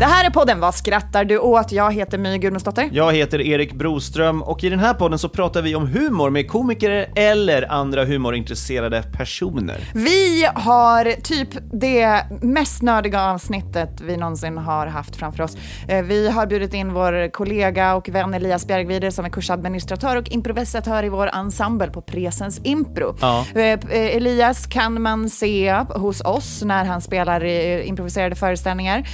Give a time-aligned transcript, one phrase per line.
[0.00, 1.72] Det här är podden Vad skrattar du åt?
[1.72, 2.88] Jag heter My Gudmundsdotter.
[2.92, 6.48] Jag heter Erik Broström och i den här podden så pratar vi om humor med
[6.48, 9.80] komiker eller andra humorintresserade personer.
[9.94, 15.56] Vi har typ det mest nördiga avsnittet vi någonsin har haft framför oss.
[15.88, 20.28] Eh, Vi har bjudit in vår kollega och vän Elias Bjergvider som är kursadministratör och
[20.28, 23.16] improvisatör i vår ensemble på Presens Impro.
[23.20, 23.46] Ja.
[23.54, 27.44] Eh, eh, Elias kan man se hos oss när han spelar
[27.84, 29.04] improviserade föreställningar.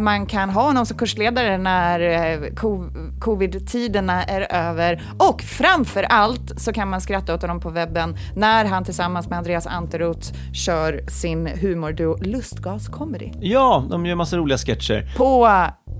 [0.00, 2.90] Man kan ha honom som kursledare när eh, co-
[3.20, 5.02] covid-tiderna är över.
[5.18, 9.38] Och framför allt så kan man skratta åt honom på webben när han tillsammans med
[9.38, 13.30] Andreas Anteroth kör sin humorduo Lustgas Comedy.
[13.40, 15.12] Ja, de gör massa roliga sketcher.
[15.16, 15.50] På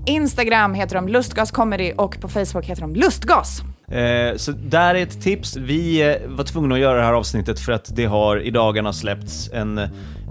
[0.05, 3.61] Instagram heter de Lustgas Comedy och på Facebook heter de Lustgas.
[3.91, 5.57] Eh, så där är ett tips.
[5.57, 8.93] Vi eh, var tvungna att göra det här avsnittet för att det har i dagarna
[8.93, 9.77] släppts en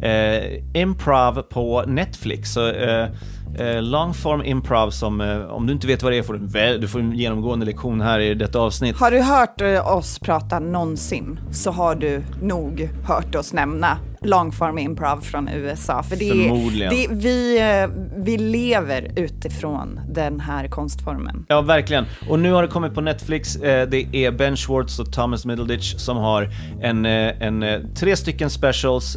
[0.03, 2.53] eh, improv på Netflix.
[2.53, 2.73] Så,
[3.59, 6.81] eh, longform improv som, eh, om du inte vet vad det är får du, väl,
[6.81, 8.97] du får en genomgående lektion här i detta avsnitt.
[8.97, 14.79] Har du hört eh, oss prata någonsin så har du nog hört oss nämna longform
[14.79, 16.03] improv från USA.
[16.03, 16.91] För det, Förmodligen.
[16.95, 21.45] det, vi, eh, vi lever utifrån den här konstformen.
[21.49, 22.05] Ja, verkligen.
[22.29, 23.57] Och nu har det kommit på Netflix.
[23.57, 26.51] Eh, Det är Ben Schwartz och Thomas Middleditch som har
[26.83, 27.65] en, eh, en,
[27.95, 29.17] tre stycken specials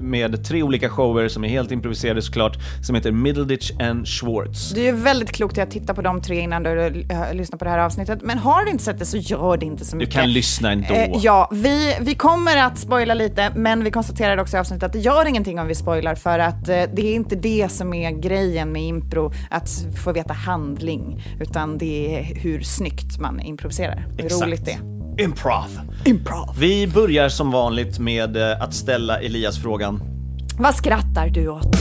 [0.00, 4.70] med- tre olika shower som är helt improviserade såklart, som heter Middleditch and Schwartz.
[4.70, 6.90] Det är väldigt klokt att titta på de tre innan du
[7.32, 8.18] lyssnar på det här avsnittet.
[8.22, 10.14] Men har du inte sett det så gör det inte så Du mycket.
[10.14, 10.94] kan lyssna ändå.
[11.22, 14.98] Ja, vi, vi kommer att spoila lite, men vi konstaterade också i avsnittet att det
[14.98, 18.72] gör ingenting om vi spoilar för att eh, det är inte det som är grejen
[18.72, 19.70] med impro, att
[20.04, 24.06] få veta handling, utan det är hur snyggt man improviserar.
[24.16, 24.42] Hur Exakt.
[24.42, 24.80] roligt det är.
[25.24, 25.80] Improv.
[26.04, 26.54] Improv.
[26.58, 30.02] Vi börjar som vanligt med eh, att ställa Elias frågan.
[30.58, 31.76] Vad skrattar du åt?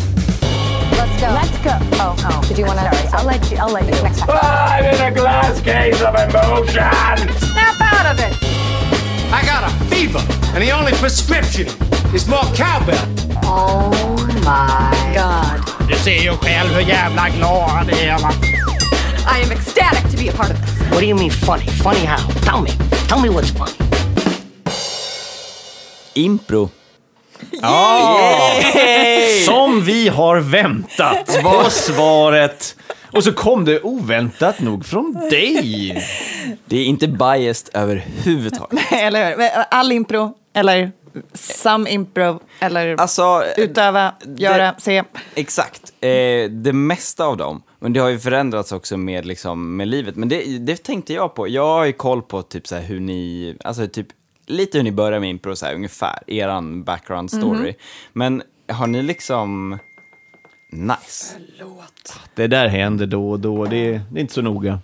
[0.91, 1.27] Let's go.
[1.27, 1.69] Let's go.
[1.95, 2.47] Oh, oh.
[2.47, 3.17] Did you want to?
[3.17, 3.57] I'll let you.
[3.57, 4.39] I'll let you next time.
[4.41, 6.83] I'm in a glass case of emotion.
[7.39, 8.33] Snap out of it!
[9.33, 10.21] I got a fever,
[10.53, 11.67] and the only prescription
[12.13, 13.07] is more cowbell.
[13.43, 15.87] Oh my god.
[15.89, 18.31] Du ser ju själv hur jävla glad det är va?
[19.37, 20.79] I am ecstatic to be a part of this.
[20.91, 21.65] What do you mean funny?
[21.65, 22.17] Funny how?
[22.41, 22.69] Tell me.
[23.07, 23.71] Tell me what's funny.
[26.13, 26.69] Impro.
[29.45, 32.75] Som vi har väntat på svaret.
[33.11, 36.05] Och så kom det oväntat nog från dig.
[36.65, 38.79] Det är inte biased överhuvudtaget.
[38.91, 39.49] eller hur?
[39.71, 40.91] All impro, eller
[41.33, 45.03] some impro, eller Alltså, utöva, göra, se.
[45.35, 45.93] Exakt.
[46.01, 47.63] Eh, det mesta av dem.
[47.79, 50.15] Men det har ju förändrats också med, liksom, med livet.
[50.15, 51.47] Men det, det tänkte jag på.
[51.47, 54.07] Jag har ju koll på typ så här hur ni, alltså typ
[54.45, 57.75] lite hur ni börjar med impro, så här, ungefär, eran background story.
[58.13, 59.77] Men har ni liksom,
[60.71, 61.35] nice.
[62.35, 64.79] Det där händer då och då, det är, det är inte så noga.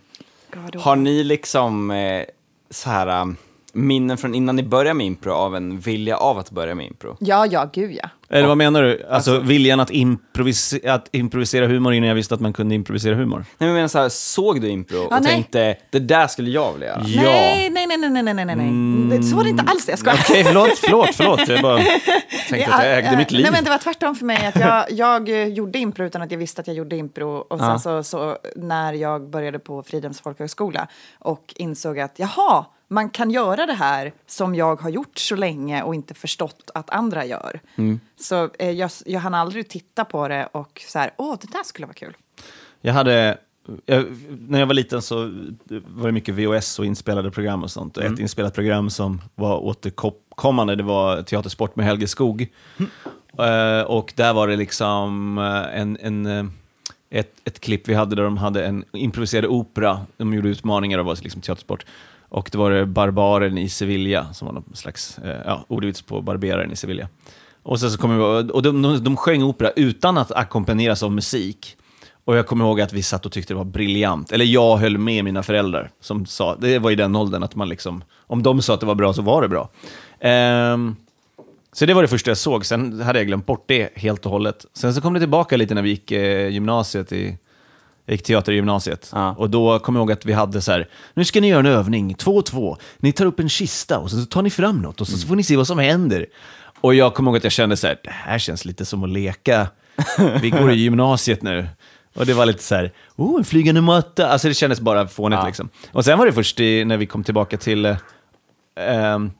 [0.77, 2.23] Har ni liksom eh,
[2.69, 3.37] så här um,
[3.73, 7.17] minnen från innan ni började med impro av en vilja av att börja med impro?
[7.19, 8.09] Ja, ja, gud ja.
[8.29, 9.05] Eller vad menar du?
[9.09, 13.37] Alltså, viljan att, improvisera, att improvisera humor innan jag visste att man kunde improvisera humor?
[13.37, 15.31] Nej, men jag menar så här, såg du impro och Ja, nej.
[15.33, 17.03] tänkte det där skulle jag vilja göra?
[17.31, 19.23] Nej, nej, nej, nej, nej, nej, nej, nej.
[19.23, 20.17] Så var det inte alls det, jag skojar.
[20.29, 21.47] Okej, förlåt, förlåt, förlåt.
[21.47, 21.77] Jag bara
[22.49, 23.41] tänkte att jag ägde Ja, mitt liv.
[23.41, 24.45] Nej, men det var tvärtom för mig.
[24.45, 27.29] Att jag, jag eh, gjorde impro utan att jag visste att jag gjorde impro.
[27.35, 27.79] Och sen Ja.
[27.79, 30.87] så, så när jag började på Fridhems folkhögskola
[31.19, 35.83] och insåg att jaha, man kan göra det här som jag har gjort så länge
[35.83, 37.59] och inte förstått att andra gör.
[37.75, 37.99] Mm.
[38.15, 41.63] Så eh, jag, jag hann aldrig titta på det och så här, åh, det där
[41.63, 42.13] skulle vara kul.
[42.81, 43.37] Jag hade,
[43.85, 44.05] jag,
[44.47, 45.15] när jag var liten så
[45.87, 47.97] var det mycket VHS och inspelade program och sånt.
[47.97, 52.47] Och Ett inspelat program som var återkommande, det var Teatersport med Helge Skog.
[53.39, 56.45] Eh, och där var det liksom eh, en, en, eh,
[57.09, 59.99] ett, ett klipp vi hade där de hade en improviserad opera.
[60.17, 61.85] De gjorde utmaningar och var liksom teatersport.
[62.33, 66.21] Och det var det Barbaren i Sevilla, som var någon slags eh, ja, ordvits på
[66.21, 67.07] Barberaren i Sevilla.
[67.63, 71.11] Och, sen så kom jag, och de, de, de sjöng opera utan att ackompanjeras av
[71.11, 71.77] musik.
[72.25, 74.31] Och jag kommer ihåg att vi satt och tyckte det var briljant.
[74.31, 77.69] Eller jag höll med mina föräldrar som sa, det var i den åldern att man
[77.69, 79.69] liksom, om de sa att det var bra så var det bra.
[80.19, 80.95] Ehm,
[81.71, 84.31] så det var det första jag såg, sen hade jag glömt bort det helt och
[84.31, 84.65] hållet.
[84.73, 87.37] Sen så kom det tillbaka lite när vi gick eh, gymnasiet i,
[88.05, 89.09] jag gick teater i gymnasiet.
[89.13, 89.35] Ja.
[89.37, 91.65] Och då kom jag ihåg att vi hade så här, nu ska ni göra en
[91.65, 92.77] övning, två och två.
[92.97, 95.35] Ni tar upp en kista och så tar ni fram något och så, så får
[95.35, 96.25] ni se vad som händer.
[96.81, 99.09] Och jag kommer ihåg att jag kände så här, det här känns lite som att
[99.09, 99.67] leka.
[100.41, 101.67] Vi går i gymnasiet nu.
[102.15, 104.27] Och det var lite så här, oh, en flygande matta.
[104.27, 105.47] Alltså det kändes bara fånigt Ja.
[105.47, 105.69] liksom.
[105.91, 107.95] Och sen var det först i, när vi kom tillbaka till, eh,
[108.79, 109.31] ehm, eh,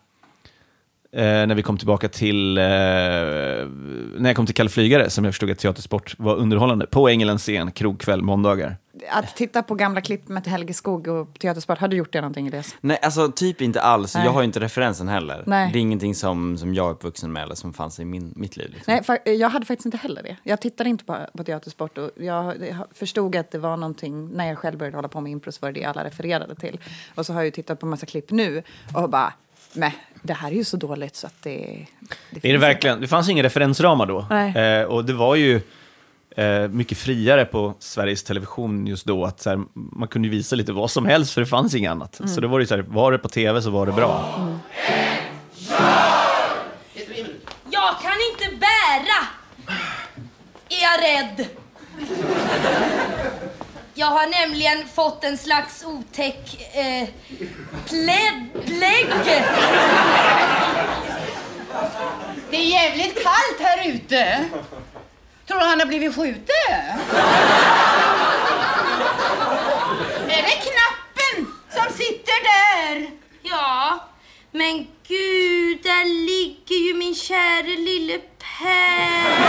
[1.16, 5.52] när vi kom tillbaka till, eh, när jag kom till Kalle Flygare, som jag förstod
[5.52, 8.78] att teatersport var underhållande, på Ängelens scen, krogkväll, måndagar.
[9.12, 12.48] Att titta på gamla klipp med Helge Skog och Teatersport, har du gjort det någonting
[12.48, 12.76] Elias?
[12.82, 14.16] Nej, alltså typ inte alls.
[14.16, 14.26] Nej.
[14.26, 15.44] Jag har ju inte referensen heller.
[15.46, 15.70] Nej.
[15.74, 18.58] Det är ingenting som, som jag är uppvuxen med eller som fanns i min, mitt
[18.58, 18.70] liv.
[18.74, 18.94] Liksom.
[18.94, 20.38] Nej, fa- jag hade faktiskt inte heller det.
[20.44, 24.48] Jag tittade inte på, på teatersport och jag jag förstod att det var någonting, när
[24.48, 26.80] jag själv började hålla på med impro så var det det alla refererade till.
[27.16, 28.64] Och så har jag ju tittat på massa klipp nu
[28.96, 29.34] och bara,
[29.74, 29.92] men
[30.22, 31.86] det här är ju så dåligt så att det...
[32.32, 33.02] Det, Det är det verkligen.
[33.02, 34.26] Det fanns inga referensramar då.
[34.30, 34.58] Nej.
[34.58, 35.62] Eh, och det var ju
[36.38, 39.26] eh, mycket friare på Sveriges Television just då.
[39.26, 42.22] Att så här, man kunde visa lite vad som helst, för det fanns inget annat.
[42.26, 44.26] Så då var det så här, var det på tv så var det bra.
[47.70, 49.28] Jag kan inte bära!
[50.70, 51.48] Är jag rädd?
[53.96, 57.08] Jag har nämligen fått en slags otäck eh,
[57.86, 59.08] plägg.
[62.50, 64.46] Det är jävligt kallt här ute.
[65.48, 66.46] Tror du han har blivit skjuten?
[70.30, 73.12] är det knappen som sitter där?
[73.42, 74.00] Ja,
[74.52, 79.43] men gud, där ligger ju min käre lille Per.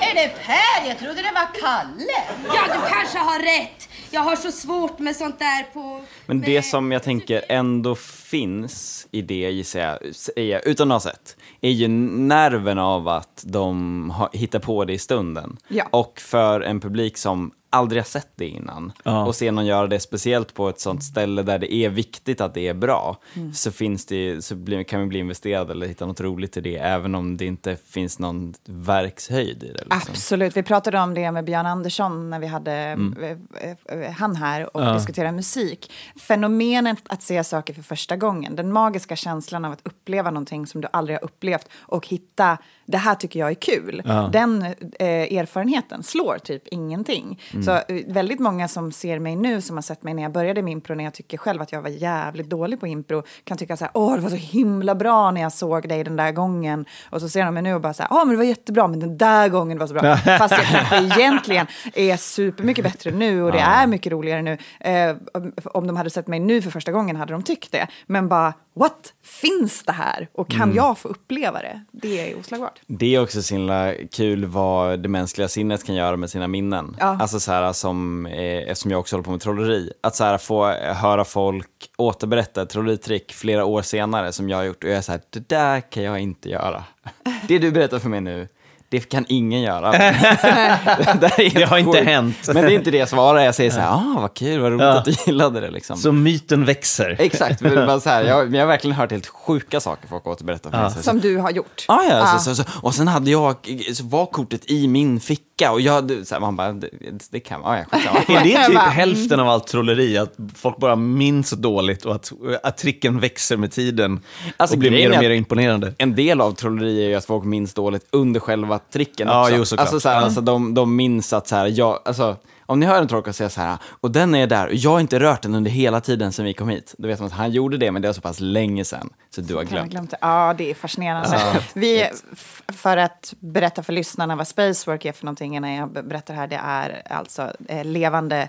[0.00, 0.88] Är det Per?
[0.88, 2.12] Jag trodde det var Kalle.
[2.46, 3.88] Ja, du kanske har rätt.
[4.10, 6.00] Jag har så svårt med sånt där på...
[6.26, 11.04] Men det som jag tänker ändå finns i det, gissar jag, säger jag, utan att
[11.04, 15.56] ha sett, är ju nerven av att de har, hittar på det i stunden.
[15.68, 15.84] Ja.
[15.90, 19.26] Och för en publik som aldrig har sett det innan Ja.
[19.26, 22.54] och ser någon göra det speciellt på ett sånt ställe där det är viktigt att
[22.54, 23.54] det är bra Mm.
[23.54, 26.76] så, finns det, så blir, kan man bli investerad eller hitta något roligt i det
[26.76, 29.72] även om det inte finns någon verkshöjd i det.
[29.84, 29.88] Liksom.
[30.10, 33.38] Absolut, vi pratade om det med Björn Andersson när vi hade Mm.
[33.60, 34.94] eh, eh, han här och Ja.
[34.94, 35.92] diskuterade musik.
[36.20, 40.80] Fenomenet att se saker för första gången, den magiska känslan av att uppleva någonting som
[40.80, 44.02] du aldrig har upplevt och hitta, det här tycker jag är kul.
[44.04, 44.30] Ja.
[44.32, 44.62] Den
[44.98, 47.40] eh, erfarenheten slår typ ingenting.
[47.52, 47.62] Mm.
[47.62, 50.62] Så eh, väldigt många som ser mig nu, som har sett mig när jag började
[50.62, 53.76] med impro, när jag tycker själv att jag var jävligt dålig på impro, kan tycka
[53.76, 56.84] så här, åh det var så himla bra när jag såg dig den där gången.
[57.10, 58.88] Och så ser de mig nu och bara så här, ja men det var jättebra,
[58.88, 60.16] men den där gången var så bra.
[60.38, 64.58] Fast jag kanske egentligen är supermycket bättre nu och det är mycket roligare nu.
[64.80, 65.16] Eh,
[65.64, 67.86] om de hade sett mig nu för första gången hade de tyckt det.
[68.06, 69.12] Men bara, what?
[69.22, 70.28] Finns det här?
[70.32, 71.84] Och kan jag få uppleva det?
[71.92, 72.80] Det är oslagbart.
[72.86, 76.96] Det är också så himla kul vad det mänskliga sinnet kan göra med sina minnen.
[77.00, 77.18] Ja.
[77.20, 80.38] Alltså så här som, eh, eftersom jag också håller på med trolleri, att så här
[80.38, 84.96] få höra folk återberätta ett trolleritrick flera år senare som jag har gjort och jag
[84.96, 86.84] är så här, det där kan jag inte göra.
[87.48, 88.48] Det du berättar för mig nu,
[88.90, 89.92] det kan ingen göra.
[91.20, 92.36] det, Det har inte hänt.
[92.46, 94.72] Men det är inte det jag svarar, jag säger så här, ah vad kul, vad
[94.72, 94.98] roligt Ja.
[94.98, 95.96] att du gillade det liksom.
[95.96, 97.16] Så myten växer.
[97.18, 100.70] Exakt, men bara så här, jag, jag har verkligen hört helt sjuka saker folk återberättar
[100.70, 100.90] för mig.
[100.90, 101.84] Så- Som du har gjort.
[101.88, 102.26] Ah, ja, Ja.
[102.38, 103.54] Så, så, så, och sen hade jag,
[103.94, 106.88] så var kortet i min ficka dricka och jag, det- så här, man bara, det,
[107.30, 108.18] det kan man, ja, ja, skitsamma.
[108.40, 108.90] Är det typ mm.
[108.90, 110.18] hälften av allt trolleri?
[110.18, 114.20] Att folk bara minns dåligt och att, att tricken växer med tiden
[114.56, 115.94] Alltså, och blir mer och mer imponerande?
[115.98, 119.54] En del av trolleri är ju att folk minns dåligt under själva tricken Ja, också.
[119.56, 119.80] jo, såklart.
[119.86, 120.22] alltså, så här, Ja.
[120.24, 122.36] alltså, de, de minns att så här, jag, alltså,
[122.68, 125.00] om ni hör en trollkarl säga så här, och den är där, och jag har
[125.00, 126.94] inte rört den under hela tiden sedan vi kom hit.
[126.98, 129.40] Då vet man att han gjorde det, men det var så pass länge sedan, så
[129.40, 129.90] du har glömt.
[129.90, 130.16] glömt det?
[130.20, 131.60] Ja, det är fascinerande.
[131.74, 132.00] Vi,
[132.32, 136.34] f- för att berätta för lyssnarna vad Spacework är för någonting innan jag be- berättar
[136.34, 138.48] här, det är alltså eh, levande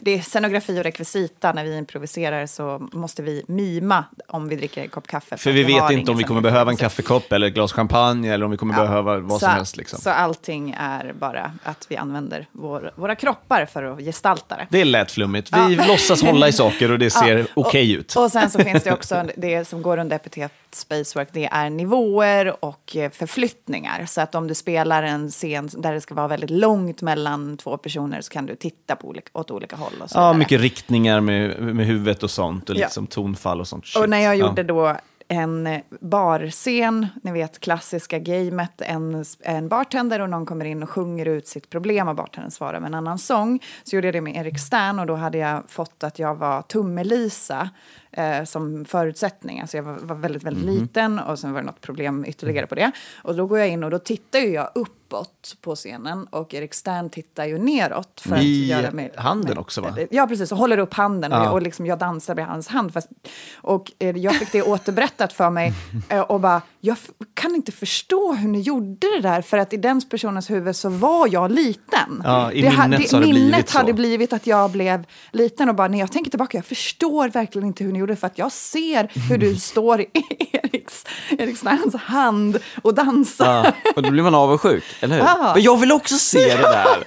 [0.00, 1.52] det är scenografi och rekvisita.
[1.52, 5.36] När vi improviserar så måste vi mima om vi dricker en kopp kaffe.
[5.36, 8.34] För vi vet har inte om vi kommer behöva en kaffekopp eller ett glas champagne
[8.34, 9.76] eller om vi kommer behöva vad så, som helst.
[9.76, 9.98] Liksom.
[9.98, 14.66] Så allting är bara att vi använder vår, våra kroppar för att gestalta det.
[14.70, 15.50] Det lät flummigt.
[15.56, 17.44] Vi låtsas hålla i saker och det ser Ja.
[17.54, 18.16] okej ut.
[18.16, 22.64] Och sen så finns det också det som går under epitet Spacework, det är nivåer
[22.64, 24.06] och eh, förflyttningar.
[24.06, 27.76] Så att om du spelar en scen där det ska vara väldigt långt mellan två
[27.76, 29.92] personer så kan du titta på olika, åt olika håll.
[30.02, 30.38] Och så Ja, vidare.
[30.38, 32.80] mycket riktningar med, med huvudet och sånt och Ja.
[32.80, 33.82] liksom tonfall och sånt.
[33.84, 34.08] Och shit.
[34.08, 34.46] när jag Ja.
[34.48, 34.96] gjorde då
[35.30, 35.68] en
[36.00, 41.48] barscen, ni vet klassiska gamet, en, en bartender och någon kommer in och sjunger ut
[41.48, 43.60] sitt problem och bartendern svarar med en annan sång.
[43.84, 46.62] Så gjorde jag det med Erik Stern och då hade jag fått att jag var
[46.62, 47.70] Tummelisa
[48.12, 49.60] eh, som förutsättning.
[49.60, 50.74] Alltså jag var, var väldigt, väldigt Mhm.
[50.74, 52.90] liten och sen var det något problem ytterligare på det.
[53.22, 54.70] Och då går jag in och då tittar jag
[55.12, 58.20] uppåt på scenen och Erik Stern tittar ju neråt.
[58.20, 59.96] För I att göra mig, handen också, va?
[60.10, 60.52] Ja, precis.
[60.52, 61.48] Och håller upp handen Ja.
[61.48, 62.92] och, och liksom jag dansar med hans hand.
[62.92, 63.08] Fast,
[63.56, 65.72] och eh, jag fick det återberättat för mig
[66.08, 66.96] eh, och bara, jag
[67.34, 70.88] kan inte förstå hur ni gjorde det där för att i den personens huvud så
[70.88, 72.22] var jag liten.
[72.24, 73.78] Ja, i ha- minnet har det minnet blivit så.
[73.78, 77.68] hade blivit att jag blev liten och bara när jag tänker tillbaka, jag förstår verkligen
[77.68, 80.06] inte hur ni gjorde det för att jag ser hur du står i
[80.52, 81.62] Eriks, Eriks
[81.98, 83.64] hand och dansar.
[83.64, 85.22] Ja, och då blir man avundsjuk, eller hur?
[85.22, 85.52] Ja.
[85.54, 87.04] Men jag vill också se det där.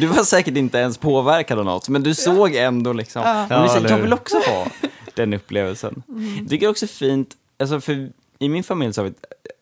[0.00, 3.46] Du var säkert inte ens påverkad av något, men du såg ändå liksom, Ja.
[3.48, 4.66] Men du säger, jag vill också ha
[5.14, 6.02] den upplevelsen.
[6.40, 9.14] Jag tycker också fint, alltså för i min familj så har vi,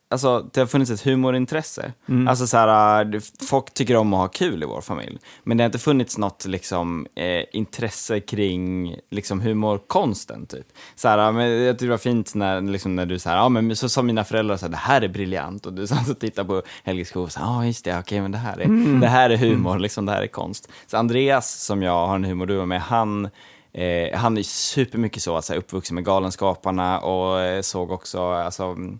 [0.08, 1.92] alltså det har funnits ett humorintresse.
[2.28, 5.18] Alltså så här, äh, folk tycker om att ha kul i vår familj.
[5.44, 10.66] Men det har inte funnits något liksom, eh, intresse kring liksom, humorkonsten typ.
[10.94, 13.48] Så här, men jag tycker det var fint när, liksom, när du så här, ja
[13.48, 15.66] men så sa mina föräldrar så här, det här är briljant.
[15.66, 18.32] Och du satt och tittade på Helge Skog och sa, ja just det, okej men
[18.32, 20.68] det här är, det här är humor, liksom, det här är konst.
[20.86, 23.28] Så Andreas som jag har en humorduo med, han
[23.76, 28.98] Eh, han är supermycket så, alltså, uppvuxen med Galenskaparna och eh, såg också, alltså, mm,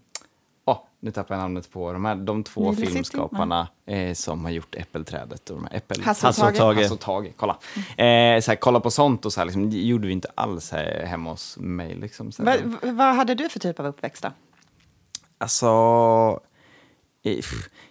[1.00, 4.50] nu tappar jag namnet på de, här, de två Nile City, filmskaparna eh, som har
[4.52, 6.02] gjort Äppelträdet och de här äppel...
[6.02, 6.56] Hasse och Tage.
[6.56, 6.76] Tage.
[6.76, 7.58] Hasse och Tage, kolla.
[7.76, 10.72] Eh, så här, kolla på sånt och så här, liksom, det gjorde vi inte alls
[10.72, 11.94] här, hemma hos mig.
[11.94, 12.62] Liksom, så här.
[12.64, 14.28] Va- vad hade du för typ av uppväxt då?
[15.38, 15.66] Alltså,
[17.24, 17.38] eh,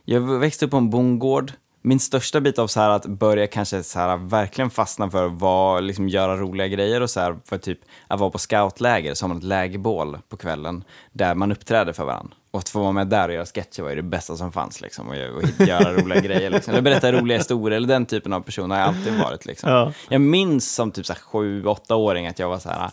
[0.04, 1.52] jag växte upp på en bondgård.
[1.82, 5.32] Min största bit av så här att börja kanske så här verkligen fastna för att
[5.32, 9.24] vara, liksom göra roliga grejer och så här för typ att vara på scoutläger, så
[9.24, 12.36] har man ett lägerbål på kvällen där man uppträder för varandra.
[12.56, 14.82] Och att få vara med där och göra sketcher var ju det bästa som fanns
[14.82, 15.08] liksom.
[15.08, 16.74] Och, och göra roliga grejer liksom.
[16.74, 19.70] Eller berätta roliga historier, eller den typen av person har jag alltid varit liksom.
[19.70, 19.94] Ja.
[20.10, 22.90] Jag minns som typ så här sju, åtta åring att jag var så här,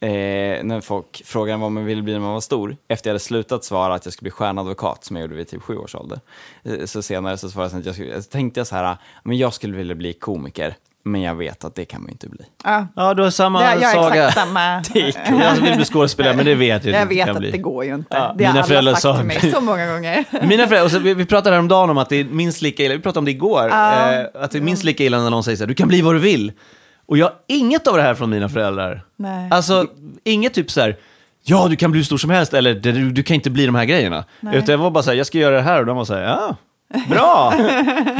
[0.00, 3.20] Eh, när folk frågade vad man ville bli när man var stor, efter jag hade
[3.20, 6.20] slutat svara att jag skulle bli stjärnadvokat, som jag gjorde vid typ sju års ålder,
[6.64, 9.38] eh, så senare så svarade jag att jag skulle, så tänkte jag så här, men
[9.38, 12.44] jag skulle vilja bli komiker, men jag vet att det kan man ju inte bli.
[12.64, 14.28] Ja, Ja, du har samma det, jag har saga.
[14.28, 14.82] exakt samma.
[15.44, 17.50] Jag vill bli skådespelare, men det vet jag Jag inte vet kan att bli.
[17.50, 18.16] det går ju inte.
[18.16, 20.24] Ja, det har mina alla föräldrar sagt sa- till mig så många gånger.
[20.46, 22.94] Mina föräldrar, och så, vi, vi pratade häromdagen om att det är minst lika illa,
[22.94, 24.12] vi pratade om det igår, Ja.
[24.12, 26.00] eh, att det är minst lika illa när någon säger så här, du kan bli
[26.02, 26.52] vad du vill.
[27.06, 29.04] Och jag har inget av det här från mina föräldrar.
[29.16, 29.48] Nej.
[29.50, 29.86] Alltså,
[30.24, 30.96] inget typ så här,
[31.44, 33.74] ja du kan bli hur stor som helst, eller du, du kan inte bli de
[33.74, 34.24] här grejerna.
[34.40, 34.56] Nej.
[34.56, 36.14] Utan jag var bara så här, jag ska göra det här, och de var så
[36.14, 36.56] här, ja,
[37.08, 37.54] bra.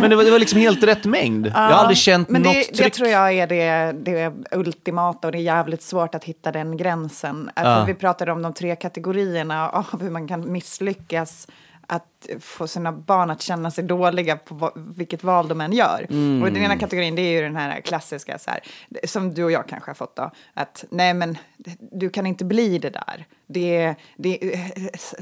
[0.01, 1.47] Men det var, det var liksom helt rätt mängd.
[1.47, 2.95] Jag har aldrig känt Men något det, det tryck.
[2.95, 7.51] tror jag är det, det ultimata och det är jävligt svårt att hitta den gränsen.
[7.57, 7.63] Äh.
[7.63, 11.47] För vi pratade om de tre kategorierna av hur man kan misslyckas
[11.87, 16.07] att få sina barn att känna sig dåliga på vilket val de än gör.
[16.11, 16.43] Mm.
[16.43, 18.61] Och den ena kategorin det är ju den här klassiska, så här,
[19.07, 21.39] som du och jag kanske har fått då, att nej men
[21.79, 23.27] du kan inte bli det där.
[23.47, 24.39] Det, det,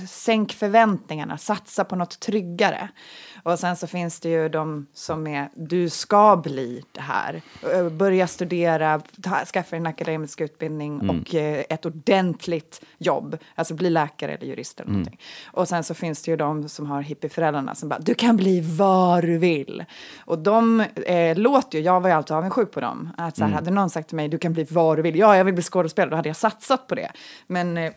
[0.07, 2.89] sänk förväntningarna, satsa på något tryggare.
[3.43, 7.43] Och sen så finns det ju de som är, du ska bli det här.
[7.75, 11.21] Eh, Börja studera, ta, skaffa en akademisk utbildning Mm.
[11.21, 13.37] och eh, ett ordentligt jobb.
[13.55, 15.01] Alltså bli läkare eller jurist eller Mm.
[15.01, 15.21] någonting.
[15.53, 18.61] Och sen så finns det ju de som har hippieföräldrarna som bara, du kan bli
[18.61, 19.85] vad du vill.
[20.25, 23.11] Och de eh, låter ju, jag var ju alltid avundsjuk på dem.
[23.19, 23.55] Att så här, Mm.
[23.55, 25.63] Hade någon sagt till mig, du kan bli vad du vill, ja jag vill bli
[25.63, 27.11] skådespelare, då hade jag satsat på det.
[27.47, 27.93] Men eh,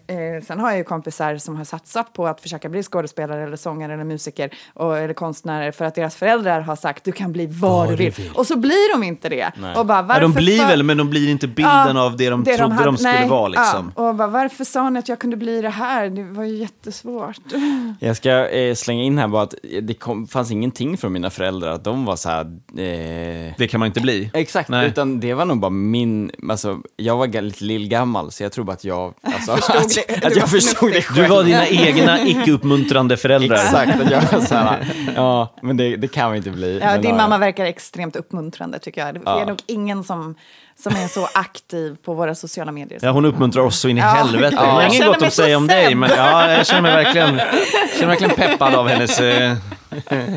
[0.47, 3.93] sen har jag ju kompisar som har satsat på att försöka bli skådespelare eller sångare
[3.93, 7.90] eller musiker och, eller konstnärer för att deras föräldrar har sagt du kan bli vad
[7.90, 8.13] du vill.
[8.34, 9.52] Och så blir de inte det.
[9.62, 9.75] Nej.
[9.75, 12.18] Och bara, ja, de varför blir för- väl, men de blir inte bilden Ja, av
[12.18, 13.48] det de det trodde de, hade- skulle nej, vara.
[13.48, 13.92] Liksom.
[13.96, 16.10] Ja, och bara, varför sa ni att jag kunde bli det här?
[16.10, 17.38] Det var ju jättesvårt.
[18.00, 21.72] Jag ska eh, slänga in här bara att det kom, fanns ingenting från mina föräldrar
[21.72, 22.42] att de var så här...
[22.42, 23.54] Eh...
[23.58, 24.30] Det kan man inte bli.
[24.34, 24.88] Exakt, Nej.
[24.88, 28.72] utan det var nog bara min, alltså jag var lite lillgammal så jag tror bara
[28.74, 30.16] att jag, alltså, Förstod att, det.
[30.18, 31.24] Att var jag förstod det själv.
[31.24, 33.56] Du var dina egna icke-uppmuntrande föräldrar.
[33.56, 34.86] Exakt, att jag så här,
[35.24, 36.80] ja men det, det kan vi inte bli.
[36.80, 39.15] Ja, men, din ja, mamma verkar extremt uppmuntrande tycker jag.
[39.15, 39.42] Det Ja.
[39.42, 40.36] är nog ingen som,
[40.75, 43.00] som är så aktiv på våra sociala medier.
[43.01, 44.08] Ja, hon uppmuntrar oss så in i Ja.
[44.08, 44.56] helvete.
[44.60, 44.82] Ja.
[44.84, 47.38] Jag inget gott att säga om dig, men ja, jag känner mig verkligen,
[48.00, 49.56] känner mig verkligen peppad av hennes eh,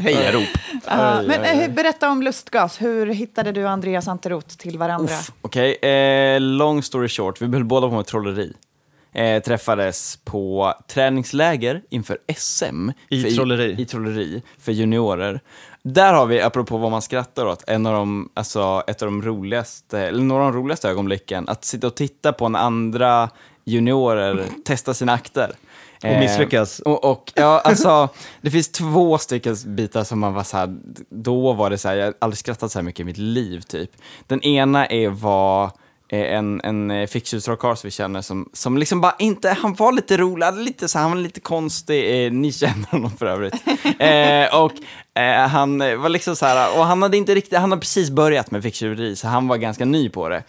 [0.00, 0.48] hejarop.
[0.86, 2.82] Ja, men eh, berätta om Lustgas.
[2.82, 5.14] Hur hittade du och Andreas Anteroth till varandra?
[5.42, 8.52] Okej, eh, long story short, vi höll båda på med trolleri.
[9.16, 12.90] Eh, träffades på träningsläger inför SM.
[13.08, 13.82] I för, trolleri.
[13.82, 15.40] I, trolleri, för juniorer.
[15.82, 19.22] Där har vi, apropå vad man skrattar åt, en av de, alltså, ett av de
[19.22, 21.48] roligaste, eller några av de roligaste ögonblicken.
[21.48, 23.30] Att sitta och titta på när andra
[23.64, 25.50] juniorer testa sina akter.
[26.04, 26.80] Och misslyckas.
[26.80, 28.08] Och, och ja, alltså,
[28.40, 30.76] det finns två stycken bitar som man var så här,
[31.10, 33.60] då var det så här, jag har aldrig skrattat så här mycket i mitt liv
[33.60, 33.90] typ.
[34.26, 35.70] Den ena är vad eh,
[36.08, 40.16] en, en eh, ficktjustrollkarl som vi känner som, som liksom bara inte, han var lite
[40.16, 43.54] rolig, lite så han var lite konstig, eh, ni känner honom för övrigt.
[43.98, 44.72] Eh, och
[45.22, 48.10] eh, han eh, var liksom så här, och han hade inte riktigt, han hade precis
[48.10, 50.42] börjat med ficktjuveri så han var ganska ny på det.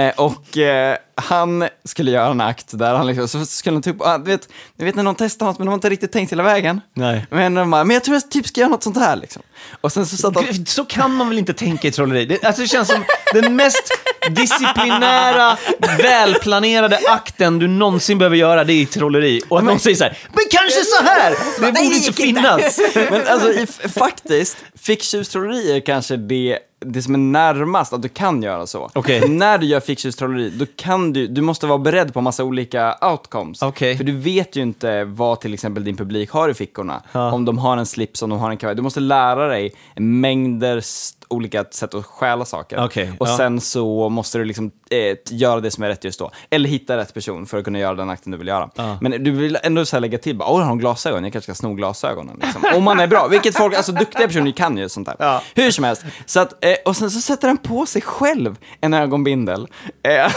[0.00, 4.00] Eh, och eh, han skulle göra en akt där han liksom, så skulle han typ,
[4.00, 6.32] ah, du vet, du vet när någon testar något men de har inte riktigt tänkt
[6.32, 6.80] hela vägen.
[6.94, 7.26] Nej.
[7.30, 9.42] Men de bara, men jag tror jag typ ska göra något sånt här liksom.
[9.80, 12.26] Och sen så satt han, Så kan man väl inte tänka i trolleri?
[12.26, 13.92] Det, alltså, det känns som den mest
[14.30, 15.56] disciplinära,
[15.98, 19.42] välplanerade akten du någonsin behöver göra, det är i trolleri.
[19.48, 21.34] Och att någon säger så här, men kanske så här!
[21.60, 22.80] Det borde inte finnas.
[22.94, 28.42] men alltså i, faktiskt, ficktjuvstrolleri är kanske det, det som är närmast att du kan
[28.42, 28.90] göra så.
[28.94, 29.28] Okej.
[29.28, 33.62] När du gör ficktjuvstrolleri, då kan du, du måste vara beredd på massa olika outcomes.
[33.62, 33.96] Okej.
[33.96, 37.02] För du vet ju inte vad till exempel din publik har i fickorna.
[37.12, 38.76] Om de har en slips, om de har en kavaj.
[38.76, 42.84] Du måste lära dig mängder st- olika sätt att stjäla saker.
[42.84, 43.36] Okej, Och ja.
[43.36, 46.30] sen så måste du liksom eh, göra det som är rätt just då.
[46.50, 48.70] Eller hitta rätt person för att kunna göra den akten du vill göra.
[49.00, 51.24] Men du vill ändå så här lägga till, bara, oj, har hon glasögon?
[51.24, 52.40] Jag kanske ska sno glasögonen.
[52.42, 52.64] Liksom.
[52.74, 55.16] Om man är bra, vilket folk, alltså duktiga personer kan ju sånt där.
[55.18, 55.42] Ja.
[55.54, 56.04] Hur som helst.
[56.26, 59.68] Så att, eh, och sen så sätter han på sig själv en ögonbindel.
[60.02, 60.12] Eh,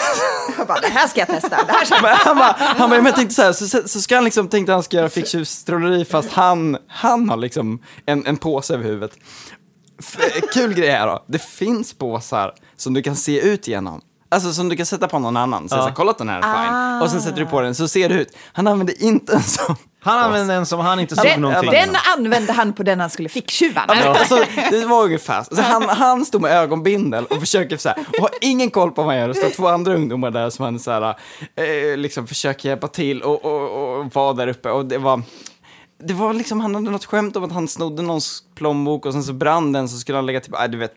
[0.58, 1.50] Jag bara, det här ska jag testa.
[1.67, 4.02] Det här ska men han bara, han bara, men jag tänkte så här, så, så
[4.02, 8.38] ska han liksom, tänkte han ska göra ficktjuvstrolleri fast han, han har liksom en, en
[8.38, 9.12] påse över huvudet.
[10.54, 14.02] Kul grej här då, det finns påsar som du kan se ut genom.
[14.32, 15.70] Alltså som du kan sätta på någon annan.
[15.70, 15.80] Så, Ja.
[15.82, 17.02] så här, kolla att den här är fine.
[17.04, 18.38] Och sen sätter du på den, så ser det ut.
[18.54, 19.76] Han använder inte en sån.
[20.06, 21.72] Han använde en som han inte såg Den, någonting.
[21.72, 23.86] den använde han på den han skulle ficktjuva.
[23.88, 25.62] Ja, alltså, det var ungefär så.
[25.62, 29.12] han, han stod med ögonbindel och försöker så här, och har ingen koll på vad
[29.13, 29.28] han gör.
[29.28, 31.16] Det står två andra ungdomar där som han så här,
[31.92, 34.70] eh, liksom försöker hjälpa till och, och, och vara där uppe.
[34.70, 35.22] Och det var,
[36.08, 39.24] det var liksom, han hade något skämt om att han snodde någons plånbok och sen
[39.24, 40.94] så brann den så skulle han lägga till, äh, du vet.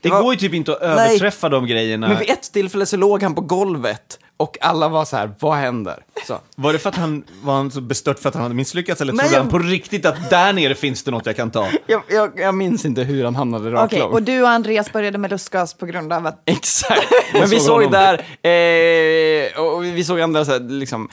[0.00, 0.90] Det var- går ju typ inte att Nej.
[1.08, 2.08] överträffa de grejerna.
[2.08, 5.54] Men vid ett tillfälle så låg han på golvet och alla var så här, vad
[5.56, 6.02] händer?
[6.26, 6.38] Så.
[6.56, 9.12] Var det för att han var han så bestört för att han hade misslyckats eller
[9.12, 11.66] Nej, trodde jag- han på riktigt att där nere finns det något jag kan ta?
[11.86, 14.12] Jag, jag, jag minns inte hur han hamnade rakt lång.
[14.12, 16.42] och du och Andreas började med lustgas på grund av att...
[16.48, 17.06] Exakt.
[17.32, 21.08] Men vi såg ju där, eh, och vi såg andra, så här, liksom,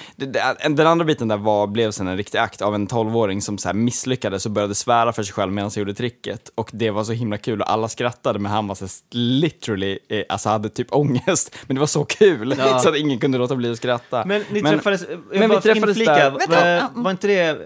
[0.69, 3.67] den andra biten där var, blev sen en riktig akt av en 12-åring som så
[3.69, 6.49] här, misslyckades och började svära för sig själv medan han gjorde tricket.
[6.55, 9.99] Och det var så himla kul och alla skrattade men han var så här, literally,
[10.09, 11.55] eh, alltså hade typ ångest.
[11.67, 12.79] Men det var så kul Ja.
[12.79, 14.23] så att ingen kunde låta bli att skratta.
[14.25, 16.82] Men ni Men- träffades, men jag vi bara träffades inflika, där.
[16.82, 17.58] Var, var inte det,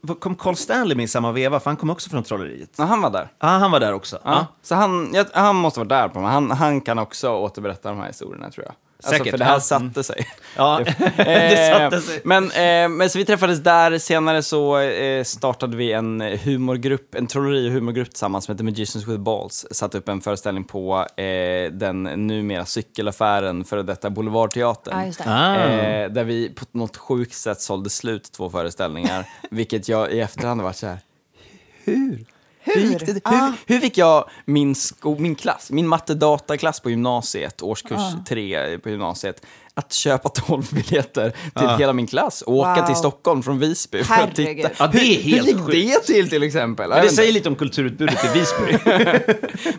[0.00, 1.60] var, kom Carl Stanley med i samma veva?
[1.60, 2.70] För han kom också från trolleriet.
[2.76, 3.28] Ja, han var där.
[3.38, 4.18] Ja, han var där också.
[4.24, 4.30] Ja.
[4.30, 4.46] Ja.
[4.62, 6.30] Så han, jag, han måste vara där på mig.
[6.30, 8.74] Han, han kan också återberätta de här historierna tror jag.
[9.04, 9.60] Alltså, Säkert, för det här ja.
[9.60, 10.26] satte sig.
[10.56, 10.80] Ja,
[11.16, 12.20] det satte sig.
[12.24, 17.26] Men, eh, men så vi träffades där, senare så eh, startade vi en humorgrupp, en
[17.26, 19.66] trolleri och humorgrupp tillsammans som heter Magicians with Balls.
[19.70, 25.12] Satte upp en föreställning på eh, den numera cykelaffären före detta Boulevardteatern.
[25.18, 25.24] Det.
[25.26, 25.56] Ah.
[25.56, 30.60] Eh, där vi på något sjukt sätt sålde slut två föreställningar, vilket jag i efterhand
[30.60, 30.98] har varit så här.
[31.84, 32.24] Hur?
[32.64, 33.20] Hur, gick det?
[33.24, 38.90] Hur, hur fick jag min, sko, min klass, min matte-dataklass på gymnasiet, årskurs tre på
[38.90, 41.76] gymnasiet, att köpa 12 biljetter till Ja.
[41.76, 42.86] hela min klass och åka Wow.
[42.86, 44.68] till Stockholm från Visby för att titta.
[44.78, 46.06] Ja, det är helt hur gick sjukt.
[46.06, 46.88] det till till exempel?
[46.90, 48.78] Men det säger lite om kulturutbudet i Visby.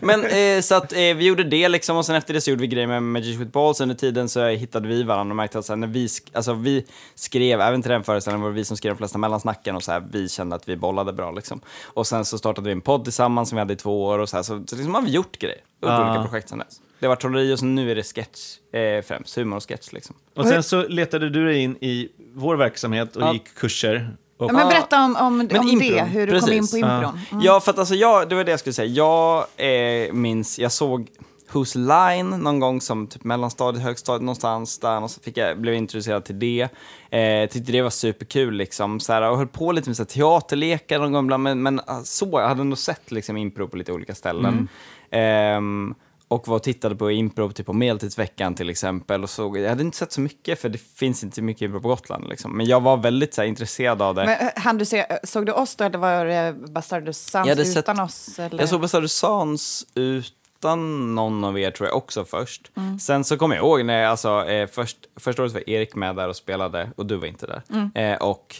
[0.00, 2.60] Men eh, så att eh, vi gjorde det liksom och sen efter det så gjorde
[2.62, 3.80] vi grejer med Magic with Balls.
[3.80, 6.54] Under tiden så hittade vi varandra och märkte att så här, när vi, sk- alltså,
[6.54, 9.82] vi skrev, även till den föreställningen var det vi som skrev de flesta mellansnacken och
[9.82, 11.60] så här, vi kände att vi bollade bra liksom.
[11.84, 14.28] Och sen så startade vi en podd tillsammans som vi hade i två år och
[14.28, 15.58] så här, så, så liksom har vi gjort grejer.
[15.86, 16.10] Ah.
[16.10, 16.80] olika projekt sen dess.
[17.04, 20.16] Det var trolleri och så nu är det sketch eh, främst, humor och sketch liksom.
[20.36, 23.32] Och sen så letade du dig in i vår verksamhet och Ja.
[23.32, 24.16] gick kurser.
[24.38, 26.70] Och, Ja, men berätta om, om, om Men det, impron, hur du kom in precis.
[26.70, 27.18] på impron.
[27.32, 27.44] Mm.
[27.44, 28.88] Ja, för att alltså jag, det var det jag skulle säga.
[28.88, 31.08] Jag eh, minns, jag såg
[31.52, 35.74] Who's Line någon gång som typ mellanstadiet, högstadiet någonstans där och så fick jag, blev
[35.74, 36.68] jag introducerad till det.
[37.10, 40.08] Eh, tyckte det var superkul liksom, så här, och höll på lite med så här,
[40.08, 43.76] teaterlekar någon gång ibland, men, men ah, så, jag hade nog sett liksom impro på
[43.76, 44.68] lite olika ställen.
[45.10, 45.94] Ehm,
[46.34, 49.22] och var och tittade på impro typ på Medeltidsveckan till exempel.
[49.22, 51.88] Och såg, jag hade inte sett så mycket för det finns inte mycket impro på
[51.88, 52.28] Gotland.
[52.28, 52.56] Liksom.
[52.56, 54.24] Men jag var väldigt så här, intresserad av det.
[54.24, 57.98] Men, eh, du se, såg du oss då eller var det Bastardus Sans utan sett-
[57.98, 58.38] oss?
[58.38, 58.60] Eller?
[58.60, 62.70] Jag såg Bastard Sans utan någon av er tror jag också först.
[62.76, 62.98] Mm.
[62.98, 66.16] Sen så kommer jag ihåg när jag, alltså, eh, först, första året var Erik med
[66.16, 67.62] där och spelade och du var inte där.
[67.70, 67.90] Mm.
[67.94, 68.56] Eh, och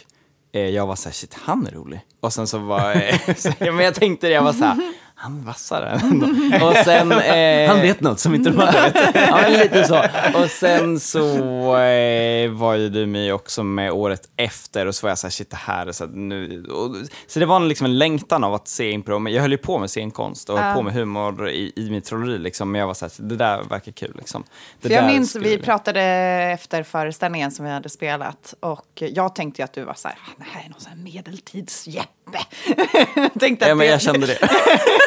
[0.51, 1.99] eh, jag var så här, shit han är rolig.
[2.19, 4.93] Och sen så var eh, så, ja, men jag tänkte det, jag var så här,
[5.25, 6.25] han är vassare ändå.
[6.67, 7.11] Och sen...
[7.11, 8.95] Eh, Han vet något som inte de andra vet.
[9.15, 10.03] ja, men lite så.
[10.43, 11.27] Och sen så
[11.77, 15.31] eh, var ju du med också med året efter och så var jag så här,
[15.31, 16.63] shit det här är så att nu...
[16.65, 16.95] Och,
[17.27, 19.57] så det var en, liksom en längtan av att se impro, men jag höll ju
[19.57, 20.73] på med scenkonst och Ja.
[20.75, 23.63] på med humor i, i mitt trolleri liksom, men jag var så här, det där
[23.69, 24.43] verkar kul liksom.
[24.81, 26.01] Det För jag där minns, skulle vi pratade
[26.53, 30.17] efter föreställningen som vi hade spelat och jag tänkte ju att du var så här,
[30.27, 32.39] "Ah, det här är någon sån här medeltids-Jeppe.
[33.39, 34.37] tänkte att Ja, men det- jag kände det.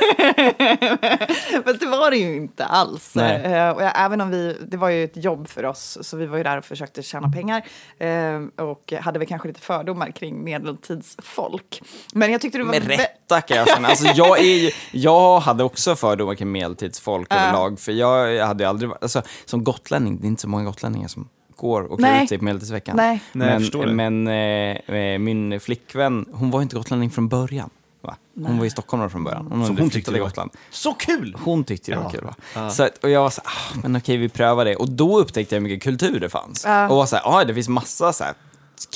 [1.65, 3.13] Fast det var det ju inte alls.
[3.15, 3.43] Nej.
[3.45, 6.27] Eh, och jag, även om vi, det var ju ett jobb för oss, så vi
[6.27, 7.63] var ju där och försökte tjäna pengar.
[7.99, 11.83] eh, och hade väl kanske lite fördomar kring medeltidsfolk.
[12.15, 12.71] Men jag tyckte du var...
[12.73, 13.89] Med rätta kan jag känna.
[13.89, 17.37] Alltså, jag, är ju, jag hade också fördomar kring medeltidsfolk Ja.
[17.37, 17.81] överlag.
[17.81, 21.83] För jag hade aldrig alltså, som gotlänning, det är inte så många gotlänningar som går
[21.93, 22.97] och klär ut sig på Medeltidsveckan.
[22.97, 23.21] Nej.
[23.33, 24.83] Nej, men det.
[24.89, 27.71] eh, eh, min flickvän, hon var ju inte gotlänning från början.
[28.01, 28.17] Va?
[28.47, 29.47] Hon var ju stockholmare från början.
[29.51, 30.51] Hon, Så hon tyckte det var Gotland.
[30.71, 31.37] Så kul!
[31.45, 32.11] Hon tyckte det var Ja.
[32.11, 32.25] kul.
[32.25, 32.35] Va?
[32.55, 32.71] Ja.
[32.71, 34.77] Så att, och jag var så ah, men okej vi prövar det.
[34.77, 36.65] Och då upptäckte jag hur mycket kultur det fanns.
[36.65, 36.89] Ja.
[36.89, 38.35] Och var så här, ah, det finns massa så här,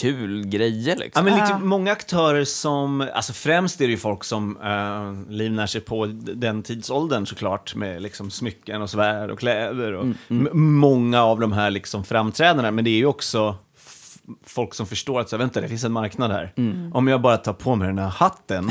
[0.01, 1.25] kul grejer Ja, liksom.
[1.25, 5.81] men liksom, många aktörer som, alltså främst är det ju folk som uh, livnär sig
[5.81, 11.23] på den tidsåldern såklart med liksom smycken och svärd och kläder och Mm, m- många
[11.23, 12.71] av de här liksom framträdandena.
[12.71, 13.57] Men det är ju också
[14.47, 16.53] folk som förstår att så, vänta, det finns en marknad här.
[16.57, 16.93] Mm.
[16.93, 18.71] Om jag bara tar på mig den här hatten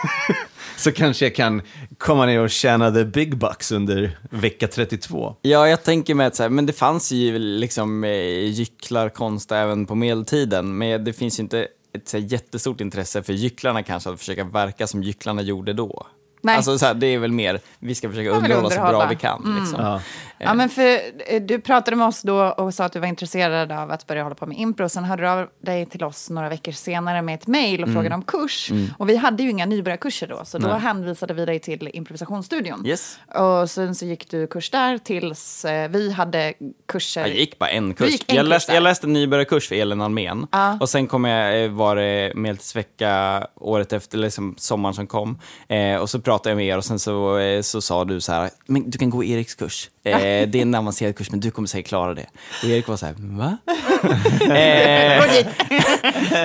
[0.76, 1.62] så kanske jag kan
[1.98, 5.36] komma ner och tjäna the big bucks under vecka 32.
[5.42, 8.10] Ja, jag tänker mig att så här, men det fanns ju liksom eh,
[8.44, 13.32] gycklarkonst även på medeltiden, men det finns ju inte ett så här, jättestort intresse för
[13.32, 16.06] gycklarna kanske att försöka verka som gycklarna gjorde då.
[16.46, 16.56] Nej.
[16.56, 19.44] Alltså så här, det är väl mer, vi ska försöka underhålla så bra vi kan.
[19.44, 19.60] Mm.
[19.60, 19.80] Liksom.
[19.84, 20.00] Ja.
[20.38, 23.72] Ja, men för, eh, du pratade med oss då och sa att du var intresserad
[23.72, 24.88] av att börja hålla på med impro.
[24.88, 27.94] Sen hörde du av dig till oss några veckor senare med ett mejl och Mm.
[27.96, 28.70] frågade om kurs.
[28.70, 28.86] Mm.
[28.98, 30.78] Och vi hade ju inga nybörjarkurser då, så då Nej.
[30.80, 32.86] hänvisade vi dig till improvisationsstudion.
[32.86, 33.18] Yes.
[33.34, 36.54] Och sen så gick du kurs där tills eh, vi hade
[36.88, 37.20] kurser.
[37.20, 38.14] Jag gick bara en kurs.
[38.26, 40.46] en jag, kurs läste, jag läste en nybörjarkurs för Elin Almen.
[40.52, 40.78] Ja.
[40.80, 45.38] Och sen kom jag, eh, var det medeltidsvecka året efter, liksom sommaren som kom.
[45.68, 48.50] Eh, och så pratade jag med er och sen så, så sa du så här,
[48.66, 49.90] men du kan gå Eriks kurs.
[50.04, 52.26] Eh, det är en avancerad kurs, men du kommer säkert klara det.
[52.62, 53.56] Och Erik var så här, va?
[54.56, 55.46] eh, Gå dit.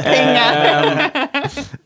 [0.03, 1.11] Pengar.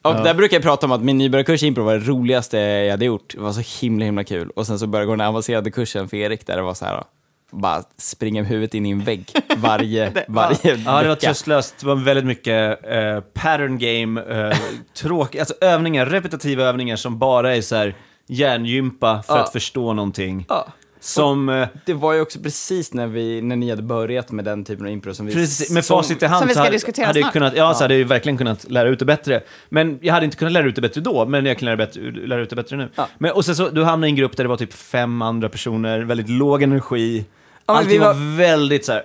[0.02, 2.92] och där brukar jag prata om att min nybörjarkurs i impro var det roligaste jag
[2.92, 3.34] hade gjort.
[3.34, 4.50] Det var så himla himla kul.
[4.50, 6.86] Och sen så började jag gå den avancerade kursen för Erik där det var så
[6.86, 7.04] här,
[7.52, 11.16] bara springa med huvudet in i en vägg varje, varje Ja, det var vecka.
[11.16, 11.76] tröstlöst.
[11.80, 14.56] Det var väldigt mycket eh, pattern game, uh,
[14.98, 17.96] tråk, alltså övningar, repetitiva övningar som bara är så här
[18.28, 19.44] hjärngympa för Ja.
[19.44, 20.46] att förstå någonting.
[20.50, 20.68] Ja.
[21.06, 24.64] Som, eh, Det var ju också precis när, vi, när ni hade börjat med den
[24.66, 25.34] typen av impro som vi...
[25.34, 27.34] precis, med som- facit i hand som vi så ska hade, diskutera hade snart.
[27.34, 29.42] kunnat, ja, så hade jag ju verkligen kunnat lära ut det bättre.
[29.70, 32.02] Men jag hade inte kunnat lära ut det bättre då, men jag kan lära, bättre,
[32.12, 32.90] lära ut det bättre nu.
[32.96, 33.08] Ja.
[33.18, 35.50] Men, och sen så, du hamnade i en grupp där det var typ fem andra
[35.50, 37.26] personer, väldigt låg energi.
[37.68, 38.14] Ja, Allting vi var...
[38.14, 39.04] var- väldigt så här,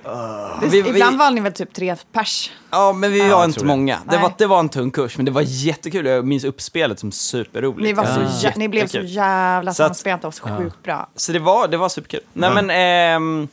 [0.71, 2.51] vi- Ibland var ni väl typ tre pers?
[2.71, 3.67] Ja, men vi Ja, var inte det.
[3.67, 3.95] många.
[4.05, 4.23] Det Nej.
[4.23, 6.07] var, det var en tung kurs, men det var jättekul.
[6.07, 7.83] Jag minns uppspelet som superroligt.
[7.83, 8.51] Ni, var så, Ja.
[8.51, 11.09] jä- ni blev så jävla samspelta och så sjukt bra.
[11.17, 12.21] Så det var, det var superkul.
[12.33, 12.63] Nej, Ja.
[12.63, 12.71] men...
[12.71, 13.49] ehm,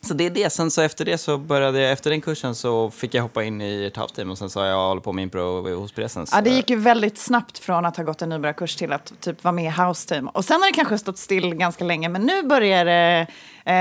[0.00, 0.50] Så det är det.
[0.52, 3.60] Sen så efter det så började jag, efter den kursen så fick jag hoppa in
[3.60, 6.30] i ett halvteam och sen så har jag hållit på med impro hos Presens.
[6.32, 9.44] Ja, det gick ju väldigt snabbt från att ha gått en nybörjarkurs till att typ
[9.44, 10.28] vara med i House Team.
[10.28, 13.26] Och sen har det kanske stått still ganska länge, men nu börjar det...
[13.66, 13.72] Eh,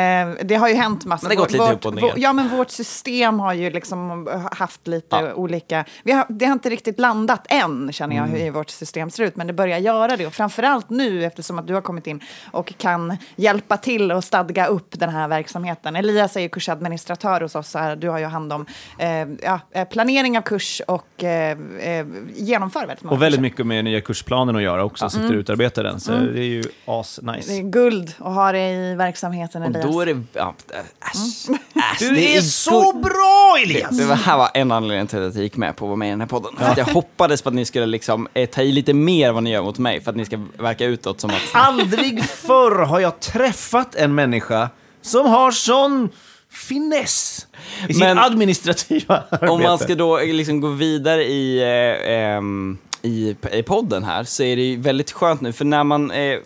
[0.43, 1.27] det har ju hänt massor.
[1.27, 2.13] Men det har gått lite vårt, upp och ner.
[2.15, 5.33] Ja, men vårt system har ju liksom haft lite Ja.
[5.33, 5.85] olika...
[6.03, 8.41] Vi har, det har inte riktigt landat än, känner jag, Mm.
[8.41, 9.35] hur vårt system ser ut.
[9.35, 10.27] Men det börjar göra det.
[10.27, 12.19] Och framförallt nu, eftersom att du har kommit in
[12.51, 15.95] och kan hjälpa till och stadga upp den här verksamheten.
[15.95, 17.73] Elias är ju kursadministratör hos oss.
[17.73, 17.95] Här.
[17.95, 18.65] Du har ju hand om
[18.97, 19.09] eh,
[19.43, 23.41] ja, eh, planering av kurs och eh, eh, genomför väldigt många Och väldigt kurser.
[23.41, 25.39] mycket med nya kursplanen att göra också, sitter och Mm.
[25.39, 25.99] utarbetar den.
[25.99, 26.33] Så Mm.
[26.33, 27.51] det är ju Det as-nice.
[27.57, 29.91] är guld att ha det i verksamheten, Och Elias.
[29.91, 30.23] då är det...
[30.33, 30.55] Ja,
[31.01, 33.97] äsch, äsch, Du det är så bra, Elias!
[33.97, 36.07] Det, det här var en anledning till att jag gick med på att vara med
[36.07, 36.51] i den här podden.
[36.57, 39.43] För att jag hoppades på att ni skulle liksom, eh, ta i lite mer vad
[39.43, 41.41] ni gör mot mig, för att ni ska verka utåt som att...
[41.53, 44.69] Aldrig förr har jag träffat en människa
[45.01, 46.09] som har sån
[46.53, 47.47] finess
[47.89, 49.51] i sitt administrativa arbete.
[49.51, 54.43] Om man ska då liksom gå vidare i, eh, ehm, i, i podden här så
[54.43, 56.39] är det ju väldigt skönt nu, för när man eh,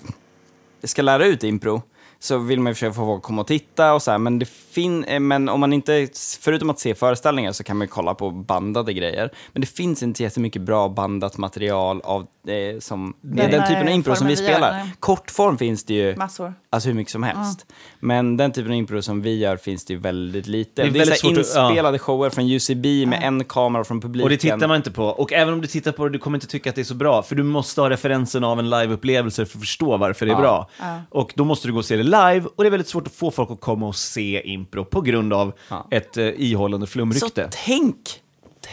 [0.84, 1.82] ska lära ut impro
[2.20, 4.40] så vill man ju försöka få folk att komma och titta och så här, men,
[4.40, 6.08] det fin eh, men om man inte,
[6.42, 9.30] förutom att se föreställningar så kan man ju kolla på bandade grejer.
[9.54, 13.94] Men det finns inte jättemycket bra bandat material av, eh, som, Den den typen av
[13.94, 14.72] impro som vi vi gör, spelar.
[14.72, 14.92] nej.
[15.00, 16.54] Kortform finns det ju Massor.
[16.70, 17.66] Alltså hur mycket som helst.
[18.00, 20.82] Men den typen av impro som vi gör finns det ju väldigt lite.
[20.84, 21.68] Det är Det är, så svårt att- ja.
[21.68, 24.24] inspelade shower från UCB med en kamera från publiken.
[24.24, 25.06] Och det tittar man inte på.
[25.06, 26.96] Och även om du tittar på det, du kommer inte tycka att det är så
[26.96, 27.24] bra.
[27.24, 30.42] För du måste ha referensen av en liveupplevelse för att förstå varför det är Ja.
[30.42, 30.70] bra.
[30.80, 31.02] Ja.
[31.10, 32.42] Och då måste du gå och se det live.
[32.56, 35.34] Och det är väldigt svårt att få folk att komma och se impro på grund
[35.34, 35.54] av
[35.92, 37.50] ett eh, ihållande Så flumrykte.
[37.66, 37.98] tänk,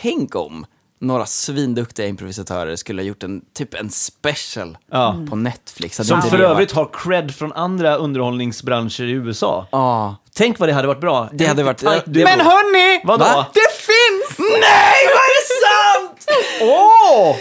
[0.03, 0.67] tänk om
[1.01, 5.17] några svinduktiga improvisatörer skulle ha gjort en, typ en special Ja.
[5.31, 5.97] på Netflix.
[5.97, 9.67] Som för övrigt har cred från andra underhållningsbranscher i USA.
[9.73, 10.17] Ja.
[10.37, 11.29] Tänk vad det hade varit bra.
[11.33, 12.25] Det hade varit- Tight det-.
[12.25, 13.01] Men hörni!
[13.05, 13.25] Vadå?
[13.25, 13.47] Va?
[13.55, 14.39] Det finns!
[14.39, 16.27] Nej, vad är det sant?
[16.63, 17.37] Åh!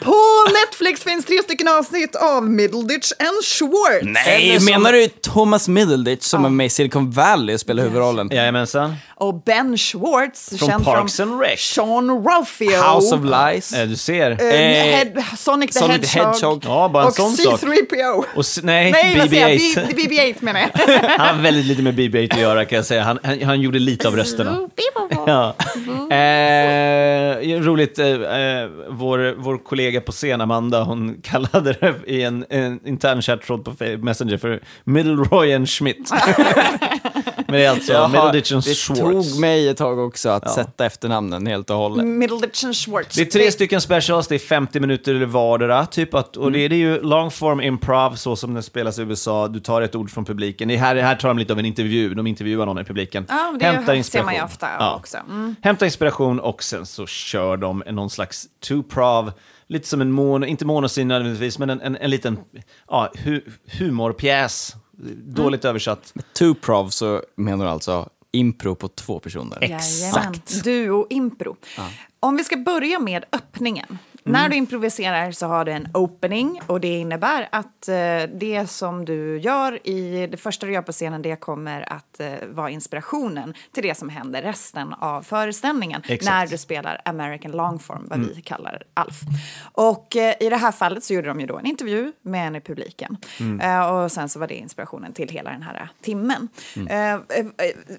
[0.00, 0.16] På
[0.64, 4.02] Netflix finns tre stycken avsnitt av Middleditch and Schwartz.
[4.26, 8.28] Nej, menar du Thomas Middleditch som är med i Silicon Valley och spelar huvudrollen?
[8.32, 8.94] Jajamensan.
[9.20, 11.60] Och Ben Schwartz, Från känd Parks från and Rec.
[11.60, 12.76] Sean Ralphio.
[12.94, 13.72] House of Lies.
[13.72, 14.30] Eh, Du ser.
[14.30, 16.34] Eh, Eh, Head, Sonic the Sonic the Hedgehog.
[16.34, 16.62] Hedgehog.
[16.66, 17.60] Ja, bara en och sån sak.
[17.60, 18.24] C3PO.
[18.36, 19.58] Och nej, Nej, vad säger jag?
[19.58, 19.86] BB-8.
[19.96, 20.68] B- BB-8 menar jag.
[21.18, 23.02] Han har väldigt lite med BB-8 att göra kan jag säga.
[23.02, 24.58] Han, han, han gjorde lite av rösterna.
[25.26, 25.54] Ja.
[26.16, 32.44] Eh, roligt, eh, eh, vår, vår kollega på scen, Amanda, hon kallade det i en,
[32.50, 36.10] en intern chattråd på Messenger för Middleroy and Schmidt.
[37.50, 39.00] Men det är alltså Jaha, Middleditch and det Schwartz.
[39.32, 40.54] tog mig ett tag också att Ja.
[40.54, 42.06] sätta efternamnen helt och hållet.
[42.06, 43.16] Middleditch Schwartz.
[43.16, 46.68] Det är tre stycken specials, det är 50 minuter vardera, typ att, och det, är-
[46.68, 49.48] det är ju long form improv, så som det spelas i USA.
[49.48, 50.68] Du tar ett ord från publiken.
[50.68, 53.26] Det här, här tar de lite av en intervju, de intervjuar någon i publiken.
[53.28, 54.96] Ja, det Hämtar ser man ju ofta Ja.
[54.96, 55.16] också.
[55.28, 55.56] Mm.
[55.62, 59.32] Hämta inspiration och sen så kör de en- någon slags two-prov,
[59.68, 62.38] lite som en mono, inte monosyn nödvändigtvis, men en, en, en liten
[62.90, 63.40] ja, hu,
[63.78, 64.74] humorpjäs.
[65.26, 65.70] Dåligt Mm.
[65.70, 66.14] översatt.
[66.32, 69.62] Two prov så menar du alltså impro på två personer?
[69.62, 70.34] Jajamän.
[70.64, 71.56] Duo impro.
[72.20, 73.98] Om vi ska börja med öppningen.
[74.32, 77.94] När du improviserar så har du en opening och det innebär att eh,
[78.34, 82.32] det som du gör i det första du gör på scenen det kommer att eh,
[82.48, 86.24] vara inspirationen till det som händer resten av föreställningen Exakt.
[86.24, 89.20] när du spelar American longform, vad vi kallar ALF.
[89.72, 92.56] Och eh, i det här fallet så gjorde de ju då en intervju med en
[92.56, 93.92] i publiken Mm.
[93.92, 96.48] Och sen så var det inspirationen till hela den här timmen.
[96.76, 97.22] Mm.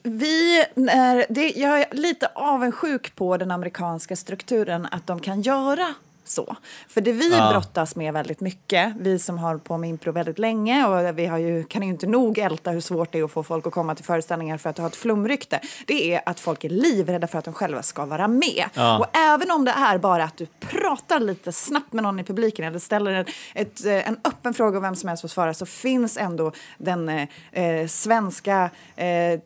[0.03, 5.93] Vi, när det, jag är lite avundsjuk på den amerikanska strukturen att de kan göra
[6.29, 6.55] så.
[6.87, 7.49] För det vi Ja.
[7.51, 11.37] brottas med väldigt mycket, vi som har på med impro väldigt länge och vi har
[11.37, 13.95] ju, kan ju inte nog älta hur svårt det är att få folk att komma
[13.95, 17.45] till föreställningar för att ha ett flumrykte, det är att folk är livrädda för att
[17.45, 18.65] de själva ska vara med.
[18.73, 18.99] Ja.
[18.99, 22.65] Och även om det är bara att du pratar lite snabbt med någon i publiken
[22.65, 26.17] eller ställer en, ett, en öppen fråga och vem som helst får svara så finns
[26.17, 29.39] ändå den eh, eh, svenska eh,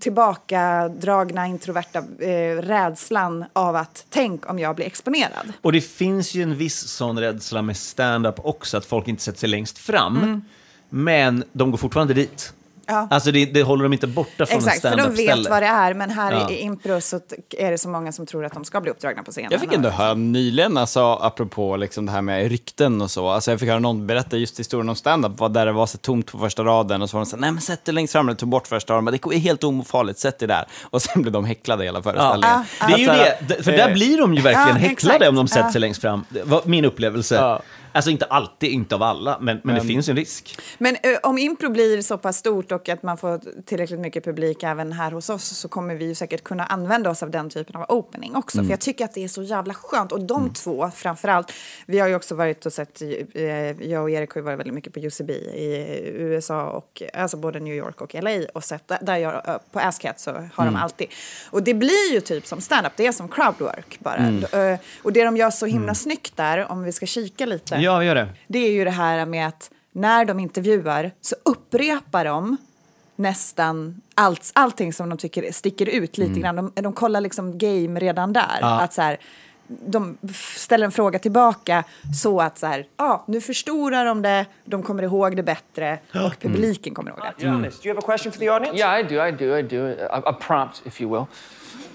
[0.00, 5.52] tillbakadragna introverta eh, rädslan av att tänk om jag blir exponerad.
[5.62, 9.38] Och det finns ju en viss sån rädsla med stand-up också, att folk inte sätter
[9.38, 10.16] sig längst fram.
[10.16, 10.42] Mm.
[10.88, 12.52] Men de går fortfarande dit.
[12.90, 13.08] Ja.
[13.10, 15.66] Alltså det, det håller de inte borta från Exakt, en för de vet vad det
[15.66, 15.94] är.
[15.94, 16.50] Men här Ja.
[16.50, 17.20] i impro så
[17.58, 19.48] är det så många som tror att de ska bli uppdragna på scenen.
[19.52, 23.50] Jag fick ändå höra nyligen, alltså, apropå liksom det här med rykten och så, alltså,
[23.50, 26.32] jag fick höra någon berätta just historien om stand-up, vad där det var så tomt
[26.32, 28.28] på första raden och så var de så här, nej men sätt dig längst fram,
[28.28, 30.64] eller tog bort första raden, men det är helt ofarligt, sätt dig där.
[30.90, 32.64] Och sen blev de häcklade hela föreställningen.
[32.88, 35.28] Det är ju det, för där eh, blir de ju verkligen Ja, häcklade exakt.
[35.28, 35.72] om de sätter Ja.
[35.72, 36.24] sig längst fram.
[36.28, 37.58] Det var min upplevelse.
[37.92, 40.58] Alltså inte alltid, inte av alla, men, men, det Men- finns en risk.
[40.78, 44.62] Men eh, om impro blir så pass stort och att man får tillräckligt mycket publik
[44.62, 47.76] även här hos oss så kommer vi ju säkert kunna använda oss av den typen
[47.76, 48.58] av opening också.
[48.58, 48.66] Mm.
[48.66, 50.12] För jag tycker att det är så jävla skönt.
[50.12, 51.52] Och de två framförallt.
[51.86, 53.44] Vi har ju också varit och sett, eh,
[53.90, 57.60] jag och Erik har ju varit väldigt mycket på UCB i USA och alltså både
[57.60, 60.74] New York och LA och sett där- jag, eh, på ASCAT så har Mm.
[60.74, 61.06] de alltid.
[61.50, 64.16] Och det blir ju typ som stand-up, det är som crowdwork bara.
[64.16, 64.78] Mm.
[65.02, 65.94] Och det de gör så himla Mm.
[65.94, 68.28] snyggt där, om vi ska kika lite Ja, vi gör det.
[68.46, 72.56] det är ju det här med att när de intervjuar så upprepar de
[73.16, 76.42] nästan allt, allting som de tycker sticker ut lite Mm.
[76.42, 76.56] grann.
[76.74, 78.58] De, de kollar liksom game redan där.
[78.60, 78.80] Ja.
[78.80, 79.18] Att så här,
[79.66, 80.18] de
[80.56, 81.84] ställer en fråga tillbaka
[82.22, 86.40] så att så här, ah, nu förstorar de det, de kommer ihåg det bättre och
[86.40, 87.44] publiken kommer ihåg det.
[87.44, 88.78] Giannis, do you have a question for the audience?
[88.78, 89.26] Yeah, I do.
[89.26, 89.56] I do.
[89.58, 90.06] I do.
[90.10, 91.24] A, a prompt, if you will.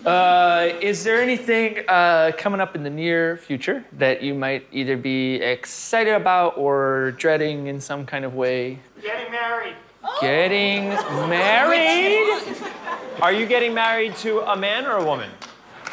[0.06, 4.96] Uh, is there anything uh, coming up in the near future that you might either
[4.96, 8.78] be excited about or dreading in some kind of way?
[9.02, 9.76] Getting married.
[10.22, 10.90] Getting
[11.28, 12.56] married?
[13.20, 15.32] Are you getting married to a man or a woman?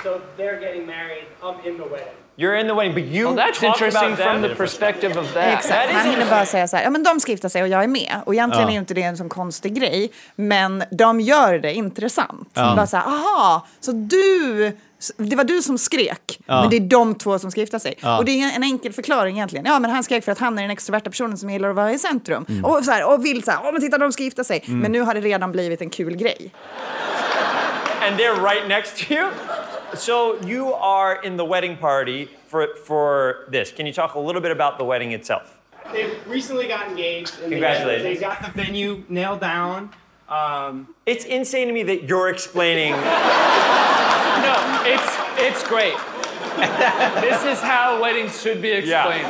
[0.03, 1.25] So they're getting married.
[1.42, 2.21] I'm in the wedding.
[2.37, 5.45] You're in the wedding, but you Well, that's interesting from the perspective of that.
[5.59, 7.83] Exakt, han hinner bara säga så här, ja men de ska gifta sig och jag
[7.85, 8.16] är med.
[8.27, 8.75] Och egentligen Ja.
[8.75, 12.51] är inte det en sån konstig grej, men de gör det intressant.
[12.55, 12.75] Ja.
[12.77, 14.73] Bara så här, aha, så du,
[15.16, 16.61] det var du som skrek, Ja.
[16.61, 17.95] men det är de två som ska gifta sig.
[18.01, 18.18] Ja.
[18.18, 19.66] Och det är en enkel förklaring egentligen.
[19.66, 21.92] Ja, men han skrek för att han är den extroverta personen som gillar att vara
[21.92, 22.47] i centrum.
[22.49, 22.64] Mm.
[22.64, 24.64] Och, så här, och vill så här, åh men titta de ska gifta sig.
[24.66, 24.81] Mm.
[24.81, 26.51] Men nu har det redan blivit en kul grej.
[28.09, 29.29] and they're right next to you.
[29.94, 33.70] So you are in the wedding party for for this.
[33.72, 35.59] Can you talk a little bit about the wedding itself?
[35.92, 37.35] They've recently got engaged.
[37.42, 38.05] and they- Congratulations.
[38.05, 39.90] They got the venue nailed down.
[40.28, 42.94] Um, It's insane to me that you're explaining.
[44.42, 45.94] No, it's it's great.
[47.20, 49.26] this is how weddings should be explained.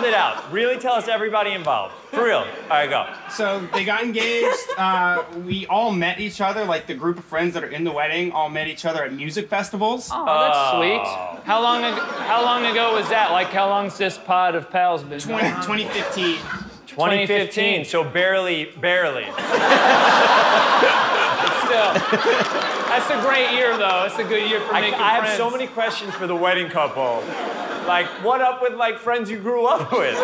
[0.00, 0.52] Really build it out.
[0.52, 1.94] Really tell us everybody involved.
[2.10, 2.38] For real.
[2.38, 3.06] All right, go.
[3.30, 4.56] so they got engaged.
[4.76, 7.92] Uh, we all met each other, like the group of friends that are in the
[7.92, 10.08] wedding, all met each other at music festivals.
[10.12, 11.44] Oh, that's sweet.
[11.44, 13.30] How long ago, how long ago was that?
[13.30, 15.20] Like how long's this pod of pals been?
[15.20, 16.36] 20, 2015.
[16.86, 17.84] 2015.
[17.84, 19.24] So barely, barely.
[21.70, 21.94] Still,
[22.90, 24.04] that's a great year though.
[24.06, 26.68] It's a good year for I, making I have so many questions for the wedding
[26.68, 27.22] couple.
[27.90, 30.14] Like, what up with like friends you grew up with?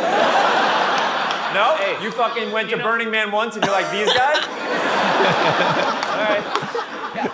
[1.52, 1.66] No,
[2.00, 4.38] you fucking went to Burning Man once, and you're like these guys.
[6.12, 6.44] All right.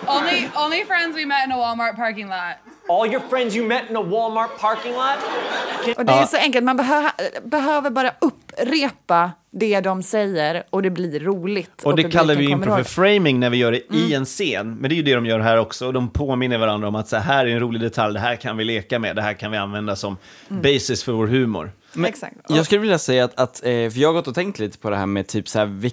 [0.07, 2.57] Only, only friends we met in a Walmart parking lot.
[2.87, 5.17] All your friends you met in a Walmart parking lot.
[5.83, 7.09] Och uh, det är så enkelt, man behö
[7.43, 8.11] behöver bara
[8.61, 11.69] upprepa det de säger och det blir roligt.
[11.83, 14.13] Och det publiken kallar vi kommer impro för framing när vi gör det i Mm.
[14.13, 14.75] en scen.
[14.75, 15.87] Men det är ju det de gör här också.
[15.87, 18.57] Och de påminner varandra om att så här är en rolig detalj, det här kan
[18.57, 20.17] vi leka med, det här kan vi använda som
[20.49, 20.61] Mm.
[20.61, 21.71] basis för vår humor.
[22.05, 22.35] Exakt.
[22.49, 24.89] Jag skulle vilja säga att, att eh, för jag har gått och tänkt lite på
[24.89, 25.91] det här med typ så här,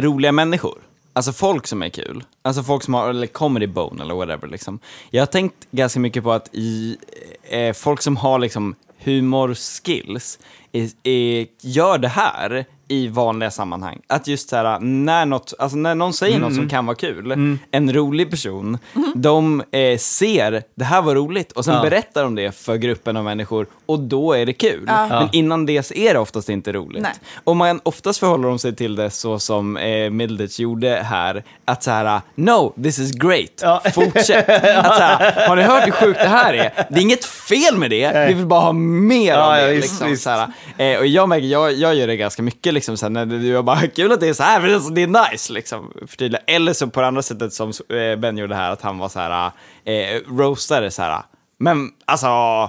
[0.00, 0.78] roliga människor.
[1.12, 2.24] Alltså folk som är kul.
[2.42, 4.78] Alltså folk som har, eller comedy bone eller whatever liksom.
[5.10, 6.96] Jag har tänkt ganska mycket på att i,
[7.42, 8.74] eh, folk som har liksom
[9.06, 10.38] humorskills
[10.72, 14.00] är, är, gör det här i vanliga sammanhang.
[14.06, 16.70] Att just så här, när, något, alltså när någon säger Mm, något som mm.
[16.70, 18.78] kan vara kul, en rolig person,
[19.14, 21.82] de eh, ser det här var roligt och sen Ja.
[21.82, 24.84] berättar de det för gruppen av människor och då är det kul.
[24.86, 25.06] Ja.
[25.08, 27.02] Men innan det så är det oftast inte roligt.
[27.02, 27.12] Nej.
[27.44, 31.82] Och man, oftast förhåller de sig till det så som eh, Middleditch gjorde här, att
[31.82, 34.48] så här, no, this is great, fortsätt.
[34.76, 36.72] att så här, har ni hört hur sjukt det här är?
[36.90, 39.72] Det är inget fel med det, vi vill bara ha mer Ja, av ja, det.
[39.72, 40.22] visst, liksom, visst.
[40.22, 43.10] Så här, eh, och jag märker, jag, jag gör det ganska mycket, liksom, så här,
[43.10, 46.42] när jag bara, kul att det är så här, för det är, nice, liksom, förtydliga.
[46.46, 49.20] Eller så på det andra sättet som eh, Ben gjorde här, att han var så
[49.20, 49.50] här,
[49.84, 51.22] eh, roastade så här,
[51.58, 52.26] men alltså,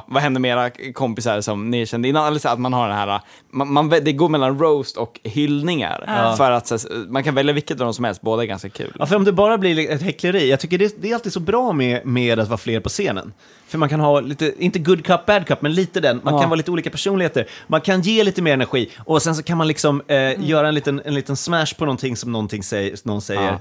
[0.08, 2.28] vad händer med era kompisar som ni kände innan?
[2.28, 3.22] Eller så att man har den här,
[3.52, 6.04] man, man, det går mellan roast och hyllningar.
[6.08, 6.36] Ja.
[6.38, 6.78] För att så,
[7.10, 8.94] man kan välja vilket av dem som helst, båda är ganska kul.
[9.00, 11.40] Ja, för om det bara blir ett häckleri, jag tycker det, det är alltid så
[11.40, 13.34] bra med, med att vara fler på scenen.
[13.68, 16.22] För man kan ha lite, inte good cup, bad cup, men lite den.
[16.24, 16.40] Man Ja.
[16.40, 17.48] kan vara lite olika personligheter.
[17.68, 20.76] Man kan ge lite mer energi och sen så kan man liksom eh, göra en
[20.76, 23.58] liten, en liten smash på någonting som någonting säger, någon säger.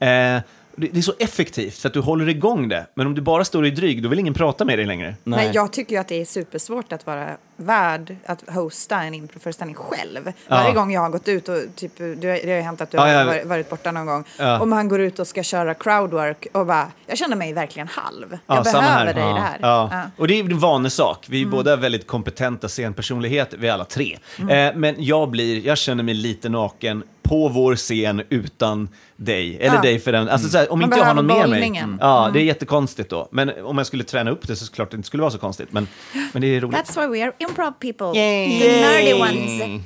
[0.00, 0.40] Eh,
[0.76, 2.86] det, är så effektivt för att du håller igång det.
[2.94, 5.14] Men om du bara står i dryg, då vill ingen prata med dig längre.
[5.24, 5.50] Nej.
[5.54, 10.20] jag tycker ju att det är supersvårt att vara värd att hosta en improföreställning själv.
[10.26, 10.32] Ja.
[10.48, 12.96] Varje gång jag har gått ut och typ, du, det har ju hänt att du
[12.98, 14.24] Ja, har varit, varit borta någon gång.
[14.38, 14.60] Ja.
[14.60, 18.38] Om han går ut och ska köra crowdwork och bara, jag känner mig verkligen halv.
[18.46, 20.10] Ja, jag behöver dig det här.
[20.16, 21.26] Och det är en vanesak.
[21.28, 21.50] Vi är Mm.
[21.50, 24.18] båda väldigt kompetenta scenpersonligheter, vi alla tre.
[24.38, 24.68] Mm.
[24.74, 29.74] Eh, men jag, blir, jag känner mig lite naken på vår scen utan dig, eller
[29.76, 29.82] Ja.
[29.82, 30.28] dig för den.
[30.28, 31.72] Alltså, så här, om Man inte jag har någon med mig.
[32.00, 32.32] Ja, Mm.
[32.32, 33.28] det är jättekonstigt då.
[33.32, 35.72] Men om jag skulle träna upp det så såklart det inte skulle vara så konstigt.
[35.72, 35.88] Men,
[36.32, 36.76] men det är roligt.
[36.78, 38.18] That's why we are improv people.
[38.20, 38.60] Yay.
[38.60, 39.82] The nerdy ones.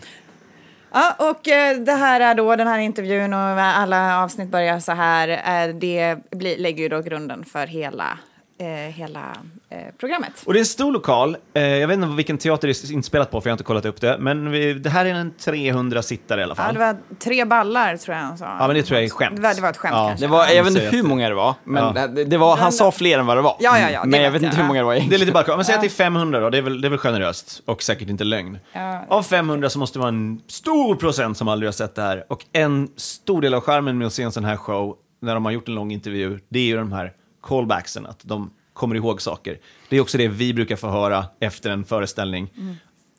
[0.93, 4.93] Ja, och eh, det här är då den här intervjun och alla avsnitt börjar så
[4.93, 5.29] här.
[5.29, 8.19] Eh, det blir, lägger ju då grunden för hela,
[8.59, 9.37] eh, hela
[9.71, 10.33] eh, programmet.
[10.47, 11.37] Och det är en stor lokal.
[11.55, 13.85] Eh, jag vet inte vilken teater det är inspelat på, för jag har inte kollat
[13.85, 14.17] upp det.
[14.21, 16.75] Men vi, det här är en 300 sittare i alla Ja, fall.
[16.75, 18.57] det var tre ballar tror jag han sa.
[18.59, 19.37] Ja, men det tror jag är skämt.
[19.37, 20.09] Det var, det var ett skämt Ja.
[20.09, 20.27] kanske.
[20.27, 22.07] Det var, jag vet inte hur många det var, men Ja.
[22.07, 23.57] det, det var, han sa fler än vad det var.
[23.61, 25.21] Ja, ja, ja, det men jag vet inte hur många det var Det är egentligen.
[25.21, 26.99] lite bara, men säg att det är 500 då, det är väl, det är väl
[26.99, 28.59] generöst och säkert inte lögn.
[28.73, 29.05] Ja.
[29.09, 32.25] Av 500 så måste det vara en stor procent som aldrig har sett det här.
[32.29, 35.45] Och en stor del av skärmen med att se en sån här show, när de
[35.45, 37.13] har gjort en lång intervju, det är ju de här
[37.45, 39.59] callbacksen, att de kommer ihåg saker.
[39.89, 42.51] Det är också det vi brukar få höra efter en föreställning.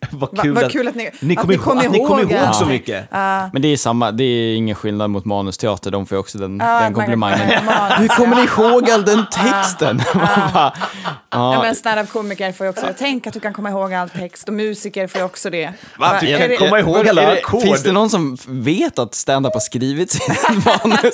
[0.12, 1.92] vad, Va- kul vad att, kul att ni- ni att kommer ni kom ihåg, att
[1.92, 3.08] ni kommer ihåg ihåg så mycket.
[3.12, 3.50] Ja.
[3.54, 6.58] Men det är samma, det är ingen skillnad mot manusteater, de får ju också den,
[6.60, 7.66] Ja, den man- komplimangen.
[7.66, 8.72] manus, Hur kommer ni ja.
[8.72, 10.02] ihåg all den texten?
[10.14, 10.74] Man bara,
[11.30, 11.62] Ja, ja.
[11.62, 15.08] men standup-komiker får ju också tänk att du kan komma ihåg all text och musiker
[15.08, 15.74] får ju också det.
[16.00, 17.62] Va, du kan det- komma ihåg alla det- ackord.
[17.62, 21.14] Finns det någon som vet att stand-up har skrivits i manus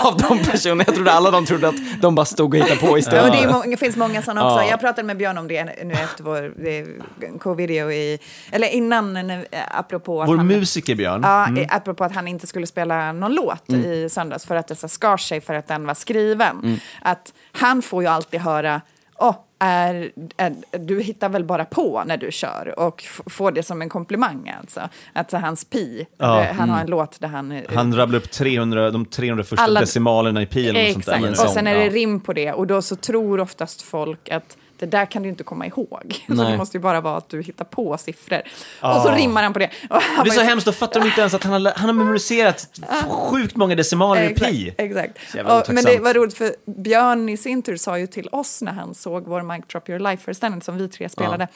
[0.00, 0.84] av de personerna?
[0.86, 3.22] Jag trodde alla de trodde att de bara stod och hittade på Ja, istället.
[3.22, 4.64] men det, är, det finns många sådana också.
[4.64, 4.70] Ja.
[4.70, 8.18] Jag pratade med Björn om det nu efter vår co-video i,
[8.52, 11.20] eller innan, eh, apropå att Vår han, musiker Björn.
[11.24, 11.62] Ja, Mm.
[11.62, 13.84] eh, apropå att han inte skulle spela någon låt Mm.
[13.84, 16.58] i söndags för att det så skar sig för att den var skriven.
[16.62, 16.76] Mm.
[17.02, 18.80] Att han får ju alltid höra
[19.18, 23.82] Åh, är, är, du hittar väl bara på när du kör och får det som
[23.82, 24.80] en komplimang alltså.
[25.12, 26.90] Att så hans pi, Ja, eh, han har en mm.
[26.90, 27.52] låt där han...
[27.52, 31.06] eh, Han rabblar upp 300, de 300 första Alla- decimalerna i pi eller något sånt
[31.06, 31.30] där.
[31.30, 34.56] Exakt, och sen är det rim på det och då så tror oftast folk att
[34.84, 36.24] det där kan du inte komma ihåg.
[36.26, 36.52] Så Nej.
[36.52, 38.42] det måste ju bara vara att du hittar på siffror.
[38.80, 38.96] Ja.
[38.96, 39.70] Och så rimmar han på det.
[39.90, 41.92] Han Det är så hemskt, då fattar de inte ens att han har, han har
[41.92, 44.74] memoriserat sjukt många decimaler i pi.
[44.78, 45.18] Exakt.
[45.32, 48.62] Så Och, men det var roligt för Björn i sin tur sa ju till oss
[48.62, 51.48] när han såg vår Mic Drop Your Life-föreställning som vi tre spelade.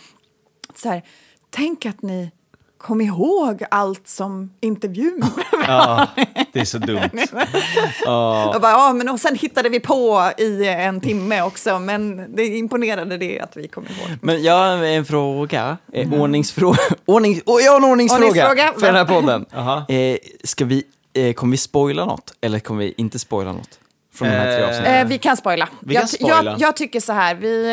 [0.75, 1.03] Så här,
[1.51, 2.31] tänk att ni
[2.79, 5.23] kom ihåg allt som intervjun.
[5.67, 6.07] Ja,
[6.53, 7.01] det är så dumt.
[8.55, 12.47] Och, bara, ja, men och sen hittade vi på i en timme också, men det
[12.47, 14.19] imponerade det att vi kom ihåg.
[14.23, 16.79] Men jag har en fråga, eh, ordningsfråga.
[17.05, 19.47] Ordning, oh, jag har en ordningsfråga, Ordningsfråga, för den här podden.
[19.89, 23.79] Eh, ska vi, eh, kommer vi spoila något eller kommer vi inte spoila något?
[24.19, 24.95] Från de här tre Eh, avsnitten?
[24.95, 25.69] Eh, vi kan spoila.
[25.81, 26.43] Vi jag, kan spoila.
[26.51, 27.67] Jag, jag tycker så här, vi,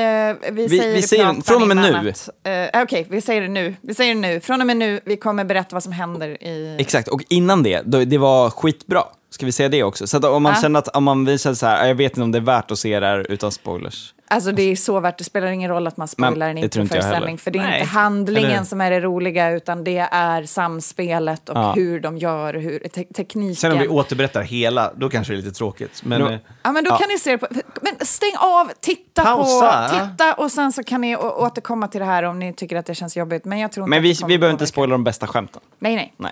[0.44, 2.14] eh, vi, Vi- säger vi säger från och med nu.
[2.52, 3.76] Eh, Okej, vi säger det nu.
[3.82, 4.40] Vi säger det nu.
[4.40, 6.76] Från och med nu, vi kommer berätta vad som händer i...
[6.80, 9.04] Exakt, och innan det, då, det var skitbra.
[9.30, 10.08] Ska vi säga det också?
[10.08, 10.62] Så att om man Ja.
[10.62, 12.80] känner att, om man visar så här, jag vet inte om det är värt att
[12.80, 14.14] se det här utan spoilers.
[14.28, 17.38] Alltså det är så värt, det spelar ingen roll att man spoilar en introföreställning.
[17.38, 21.50] För det är Nej, inte handlingen eller- som är det roliga, utan det är samspelet
[21.50, 21.74] och Ja.
[21.74, 23.56] hur de gör, hur, te tekniken.
[23.56, 26.02] Sen om vi återberättar hela, då kanske det är lite tråkigt.
[26.06, 27.48] Men, Nå- eh, Ja, men då kan ni se det på...
[27.82, 29.90] Men stäng av, titta Pausa.
[29.90, 29.96] på...
[30.08, 32.96] Titta och sen så kan ni återkomma till det här om ni tycker att det
[32.96, 33.46] känns jobbigt.
[33.46, 35.62] Men jag tror inte Men vi, vi behöver inte spoila de bästa skämten.
[35.80, 36.14] Nej, nej.
[36.18, 36.32] Nej.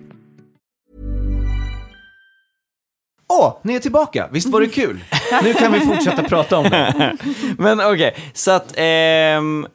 [3.31, 4.29] Åh, ni är tillbaka!
[4.31, 5.03] Visst var det kul?
[5.43, 7.17] Nu kan vi fortsätta prata om det.
[7.57, 9.67] Men okej, så att ehm,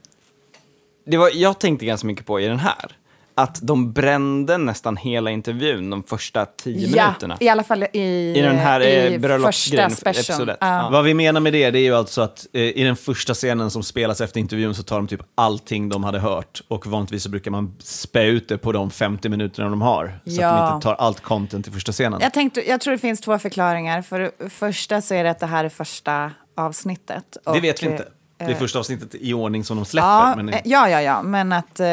[1.07, 2.97] det var, jag tänkte ganska mycket på i den här,
[3.39, 7.37] att de brände nästan hela intervjun de första tio Ja, minuterna.
[7.41, 10.37] i alla fall i, I den här, eh, i bröllopsgrejen, första special.
[10.37, 10.57] episod ett.
[10.61, 10.89] Ja.
[10.93, 13.71] Vad vi menar med det, det är ju alltså att eh, i den första scenen
[13.71, 17.29] som spelas efter intervjun så tar de typ allting de hade hört och vanligtvis så
[17.31, 20.19] brukar man spä ut det på de 50 minuterna de har.
[20.25, 20.67] Så att Ja.
[20.69, 22.21] de inte tar allt content i första scenen.
[22.23, 24.03] Jag, tänkte, jag tror det finns två förklaringar.
[24.03, 27.37] För första så är det att det här är första avsnittet.
[27.53, 28.05] det vet vi inte.
[28.39, 30.09] Det är eh, första avsnittet i ordning som de släpper.
[30.09, 31.87] Ja, men, eh, ja, ja, ja, men att, eh,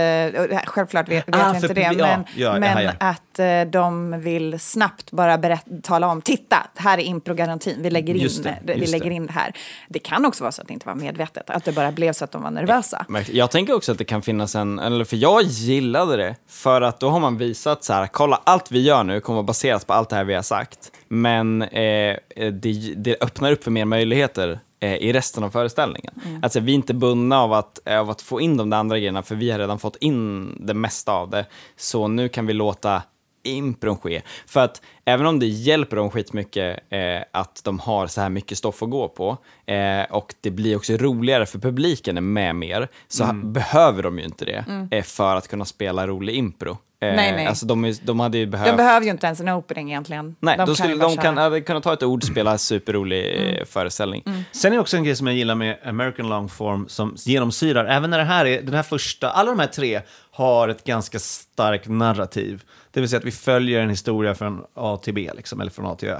[0.65, 5.11] självklart vet, vet Ah, jag inte det, ja, men, ja, men att de vill snabbt
[5.11, 9.15] bara berätta, tala om, titta, här är improgarantin, vi lägger, in, det, vi lägger det.
[9.15, 9.53] in det här.
[9.89, 12.23] Det kan också vara så att det inte var medvetet, att det bara blev så
[12.23, 13.05] att de var nervösa.
[13.31, 16.99] Jag tänker också att det kan finnas en, eller för jag gillade det, för att
[16.99, 20.09] då har man visat så här, kolla allt vi gör nu kommer baseras på allt
[20.09, 22.17] det här vi har sagt, men eh,
[22.51, 26.13] det, det öppnar upp för mer möjligheter i resten av föreställningen.
[26.25, 26.43] Mm.
[26.43, 29.23] Alltså vi är inte bundna av att, av att få in de där andra grejerna,
[29.23, 31.45] för vi har redan fått in det mesta av det.
[31.77, 33.03] Så nu kan vi låta
[33.45, 34.21] impron ske.
[34.47, 36.99] För att även om det hjälper dem skitmycket eh,
[37.31, 40.93] att de har så här mycket stoff att gå på eh, och det blir också
[40.93, 43.53] roligare för publiken är med mer, så Mm.
[43.53, 44.87] behöver de ju inte det Mm.
[44.91, 46.77] eh, för att kunna spela rolig impro.
[47.09, 47.45] Eh, Nej, nej.
[47.47, 48.67] Alltså de, de hade ju behövt...
[48.69, 50.35] De behöver ju inte ens en opening egentligen.
[50.39, 53.65] Nej, de skulle, de kan, hade kunnat ta ett ord, spela superrolig eh, Mm.
[53.65, 54.23] föreställning.
[54.51, 57.85] Sen är det också en grej som jag gillar med American long form som genomsyrar,
[57.85, 60.01] även när det här är, den här första, alla de här tre
[60.31, 62.63] har ett ganska starkt narrativ.
[62.91, 65.85] Det vill säga att vi följer en historia från A till B, liksom, eller från
[65.85, 66.19] A till Ö.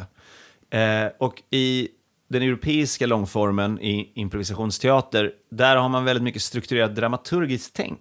[0.80, 1.88] Eh, och i
[2.30, 8.00] den europeiska långformen i improvisationsteater, där har man väldigt mycket strukturerat dramaturgiskt tänk.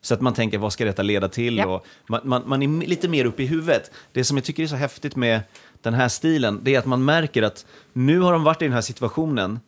[0.00, 1.56] Så att man tänker, vad ska detta leda till?
[1.56, 1.66] Ja.
[1.66, 3.90] Och man, man, man är lite mer uppe i huvudet.
[4.12, 5.40] Det som jag tycker är så häftigt med
[5.82, 8.74] den här stilen, det är att man märker att nu har de varit i den
[8.74, 9.60] här situationen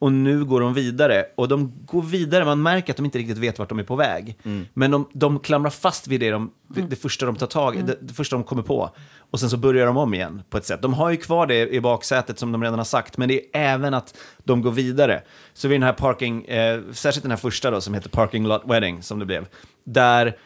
[0.00, 1.24] och nu går de vidare.
[1.34, 3.96] Och de går vidare, man märker att de inte riktigt vet vart de är på
[3.96, 4.38] väg.
[4.74, 7.96] Men de, de klamrar fast vid det, de, det första de tar tag i, det,
[8.00, 8.90] det första de kommer på.
[9.30, 10.82] Och sen så börjar de om igen på ett sätt.
[10.82, 13.74] De har ju kvar det i baksätet som de redan har sagt, men det är
[13.74, 15.22] även att de går vidare.
[15.54, 18.62] Så vid den här parking, eh, särskilt den här första då som heter Parking Lot
[18.66, 19.46] Wedding, som det blev,
[19.84, 20.36] där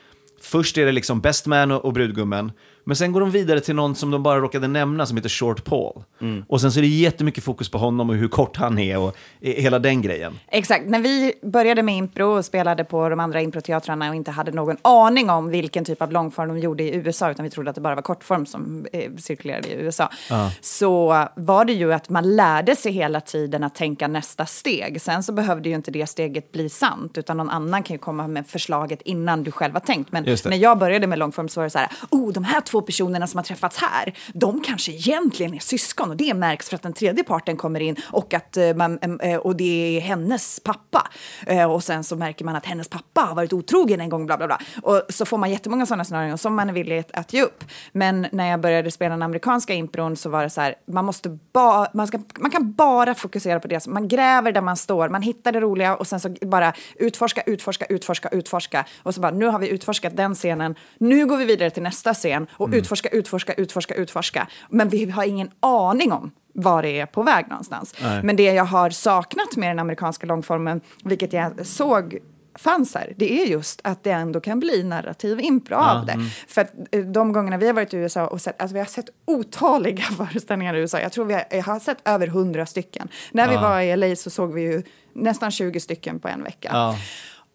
[0.43, 2.53] först är det liksom Best Man och, och brudgummen,
[2.85, 5.65] men sen går de vidare till någon som de bara råkade nämna som heter Short
[5.65, 6.03] Paul.
[6.49, 9.17] Och sen så är det jättemycket fokus på honom och hur kort han är och
[9.41, 10.39] hela den grejen.
[10.49, 14.53] Exakt, när vi började med impro och spelade på de andra improteatrarna och inte hade
[14.53, 17.75] någon aning om vilken typ av långform de gjorde i USA, utan vi trodde att
[17.75, 20.51] det bara var kortform som eh, cirkulerade i USA, Ja.
[20.61, 25.01] så var det ju att man lärde sig hela tiden att tänka nästa steg.
[25.01, 28.29] Sen så behövde ju inte det steget bli sant, utan någon annan kan ju komma
[28.29, 30.13] med förslaget innan du själv har tänkt.
[30.13, 32.74] Men när jag började med långform så var det så här, oh, de här två
[32.75, 36.77] Två personerna som har träffats här, de kanske egentligen är syskon och det märks för
[36.77, 40.61] att den tredje parten kommer in och, att, eh, man, eh, och det är hennes
[40.61, 41.09] pappa.
[41.47, 44.37] Eh, och sen så märker man att hennes pappa har varit otrogen en gång, bla
[44.37, 44.59] bla bla.
[44.83, 47.65] Och så får man jättemånga sådana scenarion som man är villig att- ge upp.
[47.93, 51.39] Men när jag började spela den amerikanska impron så var det så här, man måste
[51.53, 53.87] bara, man, ska, man kan bara fokusera på det.
[53.87, 57.85] Man gräver där man står, man hittar det roliga och sen så bara utforska, utforska,
[57.85, 58.85] utforska, utforska.
[59.03, 62.15] Och så bara, nu har vi utforskat den scenen, nu går vi vidare till nästa
[62.15, 62.79] scen och Mm.
[62.81, 64.49] utforska, utforska, utforska, utforska.
[64.71, 67.95] Men vi har ingen aning om var det är på väg någonstans.
[68.03, 68.23] Nej.
[68.23, 72.19] Men det jag har saknat med den amerikanska långformen, vilket jag såg
[72.59, 76.13] fanns här, det är just att det ändå kan bli narrativ impro Ja, av det.
[76.13, 76.27] mm.
[76.49, 78.87] För att eh, de gångerna vi har varit i USA och sett, alltså vi har
[78.87, 81.01] sett otaliga föreställningar i USA.
[81.01, 83.09] Jag tror vi har, jag har sett över hundra stycken.
[83.33, 83.61] När vi Ja.
[83.61, 86.69] var i LA så såg vi ju nästan 20 stycken på en vecka.
[86.73, 86.97] Ja.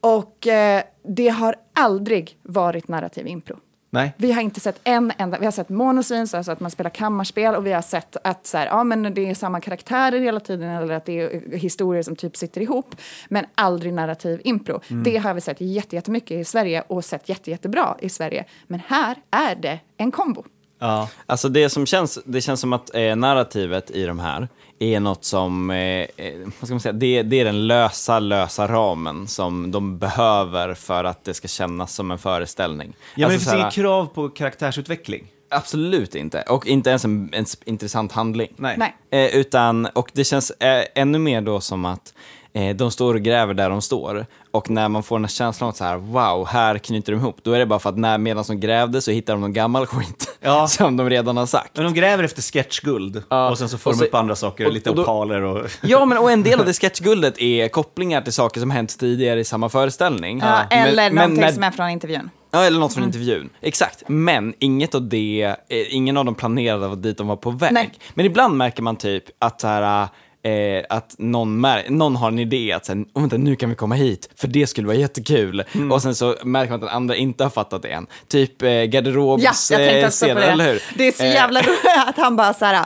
[0.01, 0.81] Och eh,
[1.15, 3.57] det har aldrig varit narrativ impro.
[3.89, 4.13] Nej.
[4.17, 6.89] Vi har inte sett en enda, vi har sett monosvin, så alltså att man spelar
[6.89, 10.39] kammarspel och vi har sett att så här, ja, men det är samma karaktärer hela
[10.39, 12.95] tiden eller att det är historier som typ sitter ihop,
[13.29, 14.81] men aldrig narrativ impro.
[14.87, 15.03] Mm.
[15.03, 18.45] Det har vi sett jätte- jättemycket i Sverige och sett jätte, jättebra i Sverige.
[18.67, 20.43] Men här är det en kombo.
[20.79, 21.09] Ja.
[21.25, 24.47] Alltså det som känns, det känns som att eh, narrativet i de här
[24.79, 28.67] är något som, eh, eh, vad ska man säga, det, det är den lösa, lösa
[28.67, 32.93] ramen som de behöver för att det ska kännas som en föreställning.
[32.97, 35.27] Ja, men det Alltså finns inget krav på karaktärsutveckling.
[35.51, 38.53] Absolut inte, och inte ens en, en intressant handling.
[38.55, 38.75] Nej.
[38.77, 38.95] Nej.
[39.25, 42.13] Eh, utan, och det känns eh, ännu mer då som att
[42.53, 44.25] eh, de står och gräver där de står.
[44.51, 47.17] Och när man får den här känslan av att så här, wow, här knyter de
[47.19, 49.53] ihop, då är det bara för att när, medan de grävde så hittar de någon
[49.53, 50.37] gammal skit
[50.67, 51.71] som de redan har sagt.
[51.75, 54.65] Men de gräver efter sketchguld och sen så får Och de så- upp andra saker,
[54.67, 55.65] och- lite och då- opaler och...
[55.81, 59.39] Ja, men och en del av det sketchguldet är kopplingar till saker som hänt tidigare
[59.39, 60.39] i samma föreställning.
[60.39, 62.29] Ja, Men- eller men någonting när- som är från intervjun.
[62.51, 63.15] Ja, eller något från Mm.
[63.15, 63.49] intervjun.
[63.61, 64.03] Exakt.
[64.07, 67.73] Men inget av det, eh, ingen av dem planerade dit de var på väg.
[67.73, 67.91] Nej.
[68.13, 70.07] Men ibland märker man typ att så här,
[70.43, 73.69] eh, att någon, mär- någon har en idé att så här, oh, vänta, nu kan
[73.69, 75.63] vi komma hit, för det skulle vara jättekul.
[75.75, 75.91] Mm.
[75.91, 78.07] Och sen så märker man att den andra inte har fattat det än.
[78.27, 80.43] Typ eh, garderobs Ja, jag tänkte eh, det.
[80.43, 80.81] eller hur?
[80.97, 82.85] Det är så Eh, jävla roligt att han bara så här,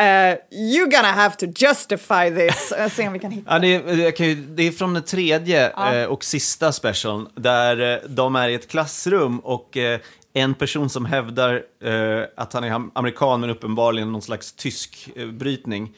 [0.00, 2.72] uh, you're gonna have to justify this.
[2.80, 3.52] Uh, se om vi kan hitta.
[3.52, 5.94] Ja, det, är, ju, det är från den tredje Ja.
[5.94, 10.00] eh, och sista specialen, där eh, de är i ett klassrum och eh,
[10.32, 15.08] en person som hävdar eh, att han är am- amerikan men uppenbarligen någon slags tysk
[15.16, 15.90] eh, brytning,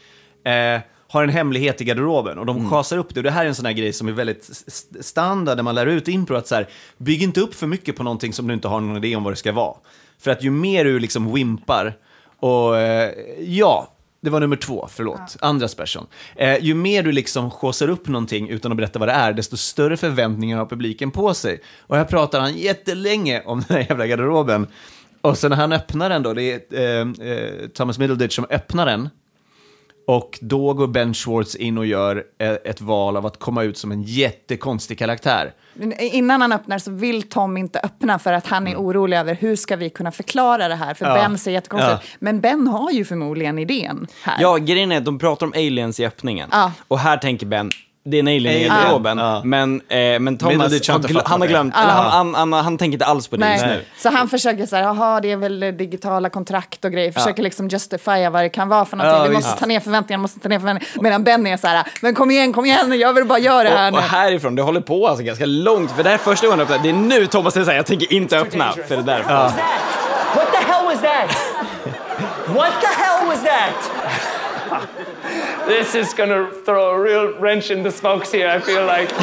[0.44, 2.70] eh, har en hemlighet i garderoben och de Mm.
[2.70, 3.20] schasar upp det.
[3.20, 4.50] Och det här är en sån här grej som är väldigt
[5.00, 6.68] standard när man lär ut impro, att så här,
[6.98, 9.32] bygg inte upp för mycket på någonting som du inte har någon idé om vad
[9.32, 9.76] det ska vara.
[10.18, 11.94] För att ju mer du liksom wimpar,
[12.40, 13.88] och eh, ja,
[14.20, 16.04] det var nummer två, förlåt, andra special.
[16.36, 19.56] Eh, ju mer du liksom skåsar upp någonting utan att berätta vad det är, desto
[19.56, 21.60] större förväntningar har publiken på sig.
[21.80, 24.66] Och här pratar han jättelänge om den här jävla garderoben.
[25.20, 28.86] Och sen när han öppnar den då, det är eh, eh, Thomas Middleditch som öppnar
[28.86, 29.08] den,
[30.06, 33.78] Och då går Ben Schwartz in och gör eh, ett val av att komma ut
[33.78, 35.54] som en jättekonstig karaktär.
[35.98, 39.56] Innan han öppnar så vill Tom inte öppna för att han är orolig över hur
[39.56, 41.14] ska vi kunna förklara det här, för Ja.
[41.14, 42.16] Ben ser jättekonstigt Ja.
[42.18, 44.36] Men Ben har ju förmodligen idén här.
[44.40, 46.48] Ja, grejen är att de pratar om aliens i öppningen.
[46.52, 46.72] Ja.
[46.88, 47.70] Och här tänker Ben,
[48.04, 49.18] det är en alien i garderoben.
[49.18, 49.40] Ja.
[49.44, 53.04] Men, eh, men Thomas, fattar han har glömt, eller han, han, han, han tänker inte
[53.04, 53.76] alls på det just Nej.
[53.76, 53.84] nu.
[53.98, 57.44] Så han försöker så här, jaha, det är väl digitala kontrakt och grejer, försöker Ja.
[57.44, 59.22] liksom justifiera vad det kan vara för någonting.
[59.22, 61.02] Ja, vi måste ta ner förväntningarna, måste ta ner förväntningarna.
[61.02, 63.70] Medan Ben är så här, men kom igen, kom igen, jag vill bara göra det
[63.76, 63.98] här Och, nu.
[63.98, 66.64] och härifrån, det håller på alltså ganska långt, för det här är första gången jag
[66.70, 66.82] öppnar.
[66.82, 69.22] Det är nu Thomas säger jag tänker inte öppna, för det där.
[69.22, 71.36] What the hell was that?
[72.46, 73.90] What the hell was that?
[75.66, 79.10] This is gonna throw a real wrench in the smokes here, I feel like.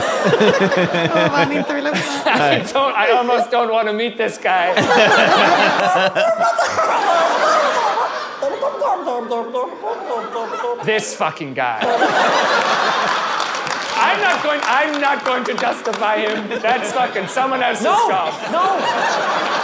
[2.25, 4.73] I, don't, I almost don't want to meet this guy.
[10.85, 11.79] this fucking guy.
[14.01, 14.61] I'm not going.
[14.63, 16.47] I'm not going to justify him.
[16.61, 18.33] That's fucking someone else's No, job.
[18.51, 19.58] no.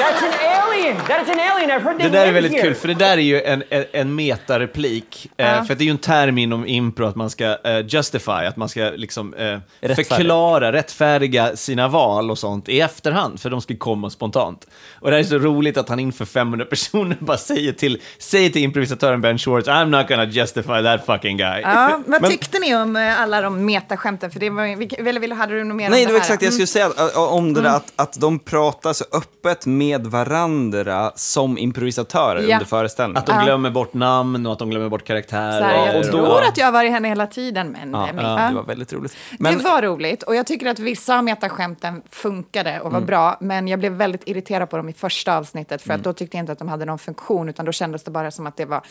[0.00, 0.32] That's an
[0.64, 0.96] alien.
[0.96, 1.70] That's an alien.
[1.70, 2.62] I've heard they Det där är live väldigt here.
[2.62, 5.30] kul, för det där är ju en, en, en metareplik.
[5.36, 5.64] Eh, Ja.
[5.64, 8.68] för det är ju en term inom impro att man ska eh, justify, att man
[8.68, 9.40] ska liksom eh,
[9.80, 9.94] Rättfärdiga.
[10.16, 14.66] förklara, rättfärdiga sina val och sånt i efterhand, för de ska komma spontant.
[15.00, 18.50] Och det här är så roligt att han inför 500 personer bara säger till, säger
[18.50, 21.60] till improvisatören Ben Schwartz, I'm not gonna justify that fucking guy.
[21.60, 24.30] Ja, vad Men- tyckte ni om eh, alla de metaskämten?
[24.30, 26.24] För det var, vilka- eller vill- hade du något mer Nej, om det var här?
[26.24, 26.66] exakt det jag Mm.
[26.66, 31.58] skulle säga att- om det där att, att de pratar så öppet med varandra som
[31.58, 32.54] improvisatörer Ja.
[32.56, 33.16] under föreställningen.
[33.18, 33.42] Att de Ja.
[33.44, 35.62] glömmer bort namn och att de glömmer bort karaktärer.
[35.62, 37.90] Här, jag och tror då- att jag har varit henne hela tiden, men...
[37.90, 38.48] Ja, men- ja, ja.
[38.48, 39.16] det var väldigt roligt.
[39.38, 43.06] Det var roligt och jag tycker att vissa av metaskämten funkade och var Mm.
[43.06, 46.00] bra, men jag blev väldigt irriterad på dem i första avsnittet för Mm.
[46.00, 48.30] att då tyckte jag inte att de hade någon funktion, utan då kändes det bara
[48.30, 48.82] som att det var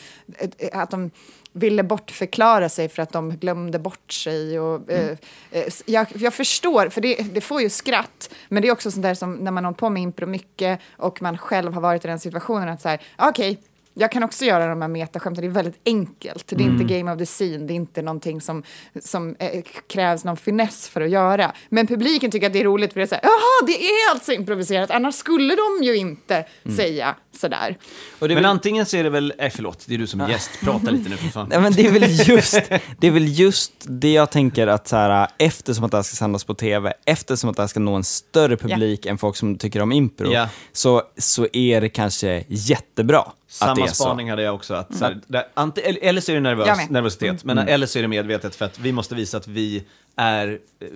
[0.58, 1.10] eh, att de
[1.52, 4.60] ville bortförklara sig för att de glömde bort sig.
[4.60, 5.16] Och, Mm.
[5.50, 8.90] eh, eh, jag, jag förstår, för det, det får ju skratt, men det är också
[8.90, 11.80] sånt där som när man har hållit på med impro mycket och man själv har
[11.80, 13.58] varit i den situationen att så här, okej,
[13.98, 16.46] jag kan också göra de här metaskämten, det är väldigt enkelt.
[16.48, 16.80] Det är Mm.
[16.80, 18.62] inte game of the scene, det är inte någonting som,
[19.02, 21.52] som eh, krävs någon finess för att göra.
[21.68, 24.10] Men publiken tycker att det är roligt för det är så här, jaha, det är
[24.12, 26.76] alltså improviserat, annars skulle de ju inte Mm.
[26.76, 27.78] säga sådär.
[28.20, 30.90] Men antingen så är det väl, nej förlåt, det är du som är gäst, prata
[30.90, 31.46] lite nu för fan.
[31.50, 32.52] Nej, men det, är väl just,
[32.98, 36.16] det är väl just det jag tänker att så här, eftersom att det här ska
[36.16, 39.58] sändas på tv, eftersom att det här ska nå en större publik än folk som
[39.58, 40.48] tycker om impro, Ja.
[40.72, 44.30] så, så är det kanske jättebra Samma är spaning så.
[44.30, 44.74] hade jag också.
[44.74, 47.74] Att, så här, där, ante, eller, så är det nervös, nervositet, men Mm.
[47.74, 49.84] eller så är det medvetet för att vi måste visa att vi
[50.16, 50.88] är eh,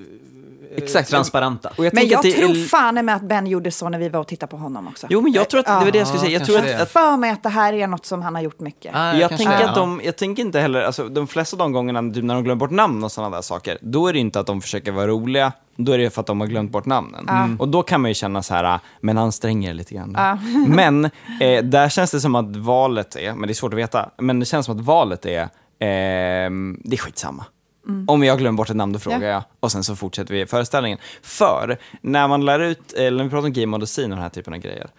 [0.76, 1.10] Exakt.
[1.10, 1.70] transparenta.
[1.76, 3.98] Och jag Men jag att det är- tror fan med att Ben gjorde så när
[3.98, 5.06] vi var och tittade på honom också.
[5.10, 6.38] Jo, men jag tror att det var det jag skulle säga.
[6.38, 8.60] Jag tror att, har för mig att det här är något som han har gjort
[8.60, 8.92] mycket.
[8.94, 12.24] jag, tänker att de, jag tänker inte heller, alltså de flesta av de gångerna typ,
[12.24, 14.60] när de glömmer bort namn och sådana där saker, då är det inte att de
[14.62, 17.28] försöker vara roliga, då är det för att de har glömt bort namnen.
[17.28, 17.60] Mm.
[17.60, 20.14] Och då kan man ju känna så här, men ansträng er lite grann.
[20.16, 20.38] Ja.
[20.68, 21.04] Men
[21.40, 24.40] eh, där känns det som att valet är, men det är svårt att veta, men
[24.40, 25.48] det känns som att valet är,
[25.78, 27.44] ehm, det är skitsamma.
[27.88, 28.04] Mm.
[28.08, 29.26] Om jag glömmer bort ett namn, då frågar Ja.
[29.26, 29.42] jag.
[29.60, 30.98] Och sen så fortsätter vi föreställningen.
[31.22, 34.54] För när man lär ut, eller när vi pratar om game och den här typen
[34.54, 34.90] av grejer, eh,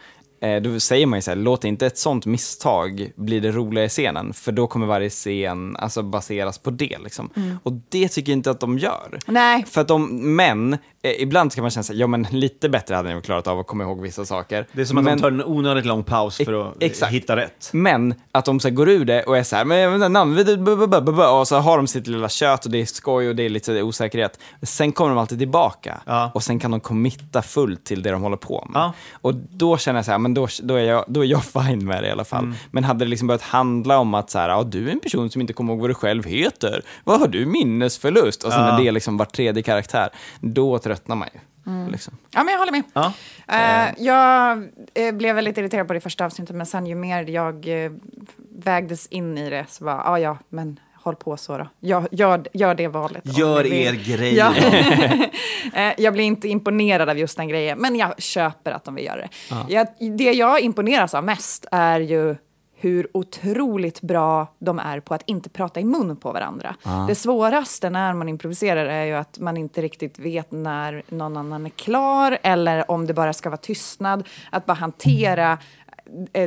[0.62, 3.90] då säger man ju så här, låt inte ett sånt misstag bli det roliga i
[3.90, 6.98] scenen, för då kommer varje scen alltså, baseras på det.
[7.04, 7.30] Liksom.
[7.36, 7.58] Mm.
[7.64, 9.20] Och det tycker jag inte att de gör.
[9.28, 9.66] Nej.
[9.66, 13.08] För att de, men, eh, ibland kan man känna sig, ja men lite bättre hade
[13.10, 14.68] ni väl klarat av att komma ihåg vissa saker.
[14.72, 17.14] Det är som att men, de tar en onödigt lång paus för att Exakt.
[17.14, 17.70] hitta rätt.
[17.74, 20.44] men att de så går ur det och är så här, men men, namn, bu-
[20.44, 22.86] bu- bu- bu- bu- bu- och så har de sitt lilla kött och det är
[22.86, 24.40] skoj och det är lite osäkerhet.
[24.62, 26.02] Sen kommer de alltid tillbaka
[26.34, 28.92] och sen kan de committa fullt till det de håller på med.
[29.22, 31.86] Och då känner jag så här, men då, då, är jag, då är jag fine
[31.86, 32.44] med det i alla fall.
[32.44, 32.56] Mm.
[32.72, 35.30] Men hade det liksom börjat handla om att så här, ja, du är en person
[35.30, 38.44] som inte kommer ihåg vad du själv heter, vad har du minnesförlust?
[38.44, 38.80] Och sen Ja.
[38.80, 40.10] är det liksom var tredje karaktär,
[40.42, 41.40] då tröttnar man ju.
[41.72, 41.92] Mm.
[41.92, 42.18] Liksom.
[42.32, 42.84] Ja, men jag håller med.
[42.94, 43.14] Ja.
[43.48, 44.64] Eh, jag
[44.94, 47.92] eh, blev väldigt irriterad på det första avsnittet, men sen ju mer jag eh,
[48.50, 51.68] vägdes in i det så var ja, ja, men håll på så då.
[51.80, 53.38] Gör, gör, gör det valet.
[53.38, 53.74] Gör vill.
[53.74, 54.36] er grej.
[54.36, 54.54] Ja.
[55.98, 59.18] Jag blir inte imponerad av just den grejen, men jag köper att de vill göra
[59.18, 59.30] det.
[59.50, 59.66] Ja.
[59.70, 59.88] Jag,
[60.18, 62.36] det jag imponeras av mest är ju
[62.84, 66.76] hur otroligt bra de är på att inte prata i mun på varandra.
[66.84, 67.06] Ja.
[67.08, 71.66] Det svåraste när man improviserar är ju att man inte riktigt vet när någon annan
[71.66, 74.28] är klar eller om det bara ska vara tystnad.
[74.52, 75.58] Att bara hantera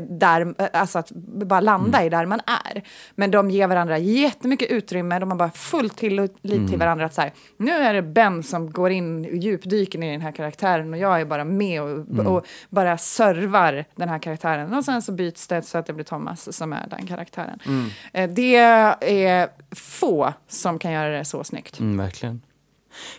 [0.09, 2.83] där, eh, alltså att bara landa i där man är.
[3.15, 6.79] Men de ger varandra jättemycket utrymme, de har bara full tillit till Mm.
[6.79, 7.05] varandra.
[7.07, 10.93] Att så här, nu är det Ben som går in, djupdyker i den här karaktären
[10.93, 12.27] och jag är bara med och, Mm.
[12.27, 14.75] och bara servar den här karaktären.
[14.75, 17.59] Och sen så byts det så att det blir Thomas som är den karaktären.
[17.67, 17.89] Mm.
[18.13, 21.81] Eh, Det är få som kan göra det så snyggt.
[21.81, 22.43] Mm, verkligen.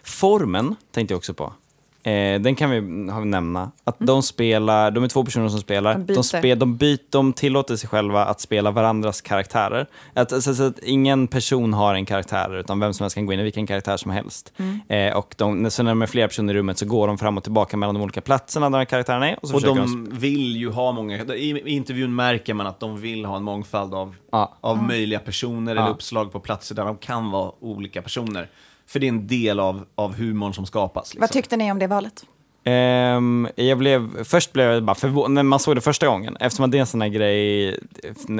[0.03, 1.53] Formen tänkte jag också på.
[2.07, 3.71] Eh, den kan vi ha- nämna.
[3.83, 5.91] Att de spelar, de är två personer som spelar.
[5.95, 6.05] Mm.
[6.07, 6.41] De byter.
[6.41, 9.87] De, de, byt, de tillåter sig själva att spela varandras karaktärer.
[10.13, 13.33] Att, så, så att ingen person har en karaktär, utan vem som helst kan gå
[13.33, 14.53] in i vilken karaktär som helst.
[14.57, 14.81] Mm.
[15.09, 17.37] Eh, och de, så när de är flera personer i rummet så går de fram
[17.37, 19.39] och tillbaka mellan de olika platserna där de här karaktärerna är.
[19.41, 22.79] Och, så Och försöker de vill ju ha många, i, i intervjun märker man att
[22.79, 24.75] de vill ha en mångfald av, av Ja.
[24.87, 28.49] möjliga personer eller uppslag på platser där de kan vara olika personer.
[28.87, 31.07] För det är en del av, av humorn som skapas.
[31.07, 31.21] Liksom.
[31.21, 32.25] Vad tyckte ni om det valet?
[32.63, 36.65] Ehm, jag blev, först blev jag bara förvånad, när man såg det första gången, eftersom
[36.65, 37.67] att det är en sån här grej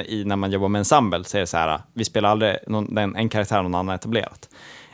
[0.07, 2.95] i, när man jobbar med ensemble, så är det så här, vi spelar aldrig någon,
[2.95, 4.49] den, en karaktär någon annan etablerat.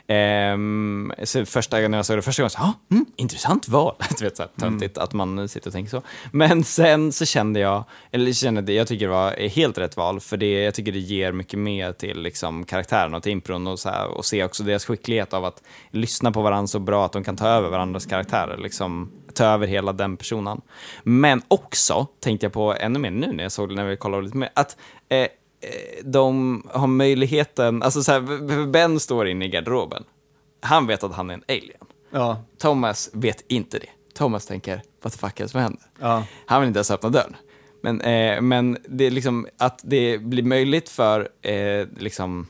[0.06, 1.12] Ehm,
[1.46, 3.94] första gången jag såg det första gången, så, ah, mm, intressant val.
[4.18, 6.02] du vet, så här, töntigt att man sitter och tänker så.
[6.32, 10.20] Men sen så kände jag, eller kände det, jag tycker det var helt rätt val,
[10.20, 13.78] för det, jag tycker det ger mycket mer till liksom, karaktären och till impron och,
[13.78, 17.12] så här, och se också deras skicklighet av att lyssna på varandra så bra att
[17.12, 20.60] de kan ta över varandras karaktärer, liksom ta över hela den personen.
[21.02, 24.22] Men också, tänkte jag på ännu mer nu när jag såg det, när vi kollade
[24.22, 24.76] lite mer, att
[25.08, 25.26] eh,
[26.04, 30.04] de har möjligheten, alltså så här, Ben står inne i garderoben.
[30.60, 31.84] Han vet att han är en alien.
[32.10, 32.42] Ja.
[32.58, 33.88] Thomas vet inte det.
[34.14, 35.82] Thomas tänker, what the fuck är det som händer?
[36.00, 36.24] Ja.
[36.46, 37.36] Han vill inte ens öppna dörren.
[37.80, 42.46] Men, eh, men det är liksom att det blir möjligt för eh, liksom,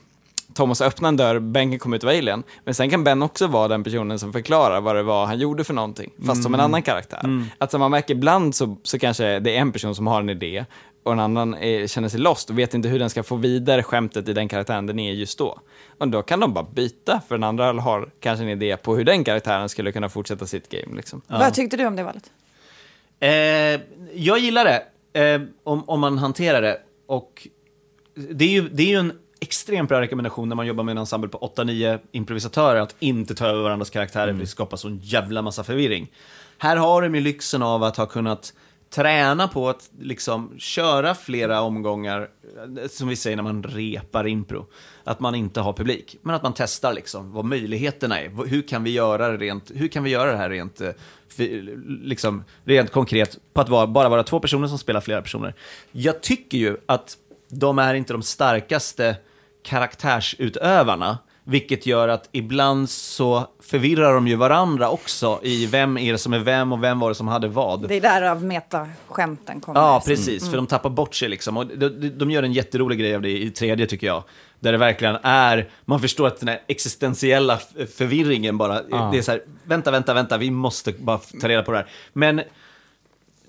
[0.55, 3.03] Thomas att öppna en dörr, Ben kan komma ut och vara alien, men sen kan
[3.03, 6.43] Ben också vara den personen som förklarar vad det var han gjorde för någonting, fast
[6.43, 6.65] som en Mm.
[6.65, 7.21] annan karaktär.
[7.23, 7.45] Mm.
[7.57, 10.65] Att man märker ibland så, så kanske det är en person som har en idé
[11.03, 13.83] och en annan är, känner sig lost och vet inte hur den ska få vidare
[13.83, 15.59] skämtet i den karaktären den är just då.
[15.97, 19.03] Och då kan de bara byta, för den andra har kanske en idé på hur
[19.03, 20.95] den karaktären skulle kunna fortsätta sitt game.
[20.95, 21.21] Liksom.
[21.27, 22.31] Vad tyckte du om det valet?
[23.19, 23.29] Eh,
[24.13, 24.83] jag gillar det,
[25.33, 26.77] eh, om, om man hanterar det.
[27.07, 27.47] Och
[28.29, 30.97] det är, ju, det är ju en extremt bra rekommendation när man jobbar med en
[30.97, 35.41] ensemble på 8-9 improvisatörer att inte ta över varandras karaktärer för det skapar sån jävla
[35.41, 36.11] massa förvirring.
[36.57, 38.53] Här har de ju lyxen av att ha kunnat
[38.89, 42.29] träna på att liksom köra flera omgångar,
[42.89, 44.65] som vi säger när man repar impro.
[45.03, 48.47] Att man inte har publik, men att man testar liksom vad möjligheterna är.
[48.47, 50.91] Hur kan vi göra det, rent, hur kan vi göra det här rent, eh,
[52.01, 55.53] liksom, rent konkret på att vara, bara vara två personer som spelar flera personer.
[55.91, 57.17] Jag tycker ju att
[57.49, 59.15] de är inte de starkaste
[59.63, 66.17] karaktärsutövarna, vilket gör att ibland så förvirrar de ju varandra också i vem är det
[66.17, 67.87] som är vem och vem var det som hade vad.
[67.87, 69.79] Det är därav metaskämten kommer.
[69.79, 70.41] Ja, precis.
[70.41, 70.51] Mm.
[70.51, 71.57] För de tappar bort sig liksom.
[71.57, 74.23] Och de, de, gör en jätterolig grej av det i tredje, tycker jag.
[74.59, 77.59] Där det verkligen är, man förstår att den här existentiella
[77.97, 79.09] förvirringen bara, Ja.
[79.11, 81.87] det är så här, vänta, vänta, vänta, vi måste bara ta reda på det här.
[82.13, 82.41] Men,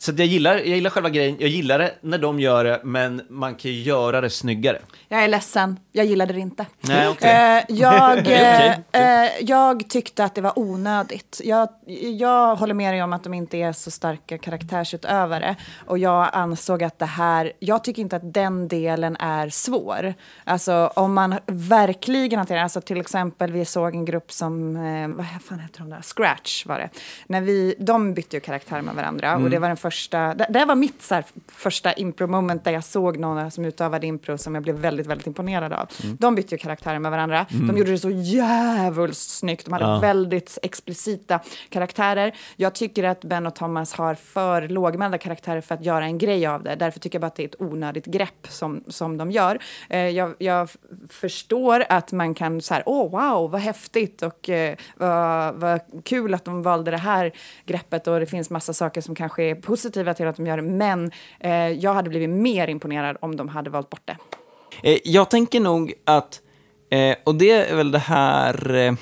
[0.07, 3.23] så jag gillar, jag gillar själva grejen, jag gillar det när de gör det, men
[3.29, 4.79] man kan ju göra det snyggare.
[5.09, 6.67] Jag är ledsen, jag gillade det inte.
[6.81, 7.31] Nej, okej.
[7.31, 8.79] Eh, jag, okej.
[8.93, 11.41] eh, eh, jag tyckte att det var onödigt.
[11.45, 11.69] Jag,
[12.19, 15.57] jag håller med dig om att de inte är så starka karaktärsutövare.
[15.87, 20.15] Och jag ansåg att det här, jag tycker inte att den delen är svår.
[20.45, 24.75] Alltså om man verkligen hanterar, alltså till exempel vi såg en grupp som,
[25.17, 26.89] vad fan heter de där, Scratch var det.
[27.27, 29.45] När vi, de bytte ju karaktär med varandra Mm.
[29.45, 32.85] och det var den första, det, det var mitt så här, första impro-moment där jag
[32.85, 35.89] såg någon som utövade impro som jag blev väldigt, väldigt imponerad av.
[36.05, 36.17] Mm.
[36.21, 37.47] De bytte ju karaktärer med varandra.
[37.51, 37.67] Mm.
[37.67, 39.65] De gjorde det så jävligt snyggt.
[39.65, 39.99] De hade Ja.
[39.99, 42.35] väldigt explicita karaktärer.
[42.57, 46.47] Jag tycker att Ben och Thomas har för lågmälda karaktärer för att göra en grej
[46.47, 46.75] av det.
[46.75, 49.59] Därför tycker jag bara att det är ett onödigt grepp som, som de gör.
[49.89, 50.69] Eh, jag, jag
[51.11, 56.35] förstår att man kan så här, åh wow, vad häftigt och eh, vad, vad kul
[56.35, 57.33] att de valde det här
[57.67, 60.63] greppet och det finns massa saker som kanske är positiva till att de gör det.
[60.63, 61.11] Men
[61.41, 64.17] eh, jag hade blivit mer imponerad om de hade valt bort det.
[64.83, 66.41] Eh, jag tänker nog att,
[66.91, 68.95] eh, och det är väl det här eh,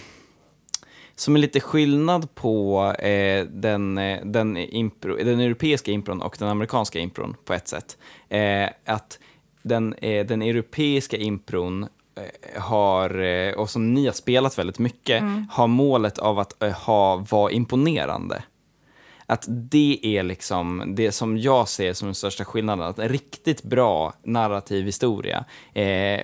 [1.16, 6.48] som är lite skillnad på eh, den, eh, den, impro, den europeiska impron och den
[6.48, 7.98] amerikanska impron på ett sätt.
[8.28, 9.18] Eh, att
[9.62, 13.22] den, eh, den europeiska impron eh, har,
[13.58, 15.46] och som ni har spelat väldigt mycket, Mm.
[15.50, 18.42] har målet av att ha, vara imponerande.
[19.26, 22.86] Att det är liksom det som jag ser som den största skillnaden.
[22.86, 25.44] Att en riktigt bra narrativ historia
[25.74, 26.20] eh,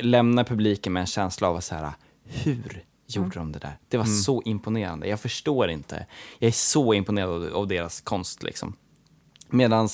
[0.00, 1.90] lämnar publiken med en känsla av att så här,
[2.24, 3.78] hur gjorde de det där?
[3.88, 4.16] Det var Mm.
[4.16, 5.08] så imponerande.
[5.08, 6.06] Jag förstår inte.
[6.38, 8.76] Jag är så imponerad av, deras konst liksom.
[9.48, 9.88] Medan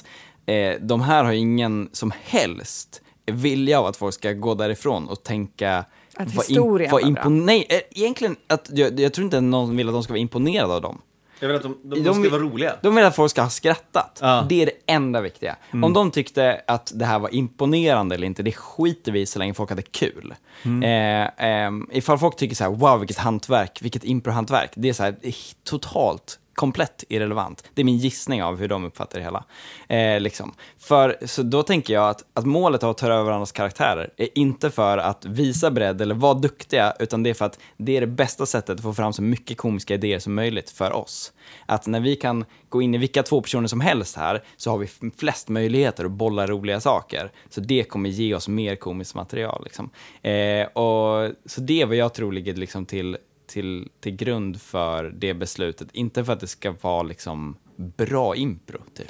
[0.47, 5.23] eh, de här har ingen som helst vilja av att folk ska gå därifrån och
[5.23, 5.85] tänka
[6.17, 7.23] Att historien vad var bra.
[7.23, 10.21] impone- Nej, eh, egentligen, att, jag, jag tror inte någon vill att de ska vara
[10.21, 11.01] imponerade av dem.
[11.41, 12.77] Jag vill att de, de, de ska vara roliga.
[12.83, 14.19] De vill att folk ska ha skrattat.
[14.23, 14.47] Ja.
[14.49, 15.57] Det är det enda viktiga.
[15.71, 15.85] Mm.
[15.85, 19.39] Om de tyckte att det här var imponerande eller inte, det skiter vi i så
[19.39, 20.35] länge folk hade kul.
[20.63, 20.83] Mm.
[20.83, 25.03] Eh, ehm, ifall folk tycker så här, wow vilket hantverk, vilket improhantverk, det är så
[25.03, 25.15] här,
[25.65, 27.65] totalt komplett irrelevant.
[27.75, 29.45] Det är min gissning av hur de uppfattar det hela.
[29.89, 30.55] Eh, liksom.
[30.79, 34.29] för, så då tänker jag att, att målet av att ta över varandras karaktärer är
[34.35, 38.01] inte för att visa bredd eller vara duktiga, utan det är för att det är
[38.01, 41.33] det bästa sättet att få fram så mycket komiska idéer som möjligt för oss.
[41.67, 44.79] Att när vi kan gå in i vilka två personer som helst här, så har
[44.79, 47.31] vi flest möjligheter att bolla roliga saker.
[47.51, 49.65] Så det kommer ge oss mer komiskt material.
[49.65, 49.91] Liksom.
[50.23, 53.17] Eh, och, så det är vad jag tror ligger liksom till,
[53.49, 55.89] till, till grund för det beslutet.
[55.93, 59.09] Inte för att det ska vara liksom bra impro, typ.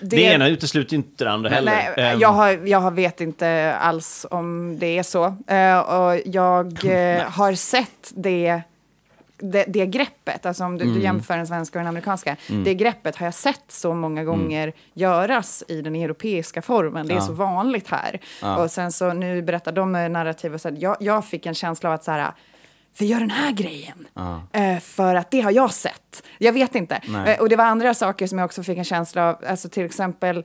[0.00, 1.72] Det, ena utesluter inte det andra heller.
[1.96, 5.24] Nej, Ehm, jag, har, jag har vet inte alls om det är så.
[5.46, 6.84] Eh, och jag
[7.16, 8.62] eh, har sett det,
[9.38, 11.02] det, det greppet, alltså om du, du Mm.
[11.02, 12.64] jämför den svenska och den amerikanska, Mm.
[12.64, 17.06] det greppet har jag sett så många gånger göras i den europeiska formen.
[17.06, 17.20] Det är Ja.
[17.22, 18.20] så vanligt här.
[18.42, 18.56] Ja.
[18.62, 21.88] Och sen så nu berättar de narrativ och så här, jag, jag fick en känsla
[21.88, 22.32] av att så här,
[22.98, 24.08] vi gör den här grejen.
[24.52, 26.22] Eh, för att det har jag sett.
[26.38, 27.00] Jag vet inte.
[27.08, 27.34] Nej.
[27.34, 29.44] Eh, och det var andra saker som jag också fick en känsla av.
[29.48, 30.44] Alltså till exempel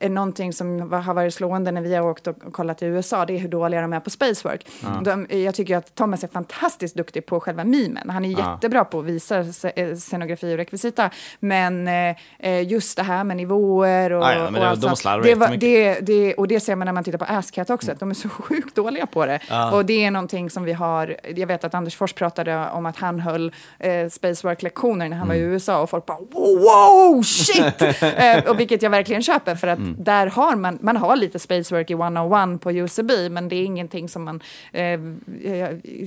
[0.00, 3.38] någonting som har varit slående när vi har åkt och kollat i USA, det är
[3.38, 4.66] hur dåliga de är på spacework.
[4.82, 4.88] Ja.
[5.04, 8.10] De, jag tycker att Thomas är fantastiskt duktig på själva mimen.
[8.10, 8.52] Han är Ja.
[8.54, 9.44] jättebra på att visa
[9.76, 11.10] eh, scenografi och rekvisita.
[11.40, 14.98] Men eh, eh, just det här med nivåer och, Ja, och det- allt de sånt,
[14.98, 17.92] slarvar det, var, det, det, Och det ser man när man tittar på Asscat också,
[17.92, 19.40] att de är så sjukt dåliga på det.
[19.72, 22.96] Och det är någonting som vi har, jag vet att Anders Fors pratade om att
[22.96, 25.52] han höll eh, spacework-lektioner när han var i Mm.
[25.52, 27.82] USA och folk bara wow shit!
[28.02, 29.94] eh, och vilket jag verkligen köper för att Mm.
[29.98, 34.08] där har man, man har lite spacework i one-on-one på UCB men det är ingenting
[34.08, 34.40] som man
[34.72, 34.98] eh, eh,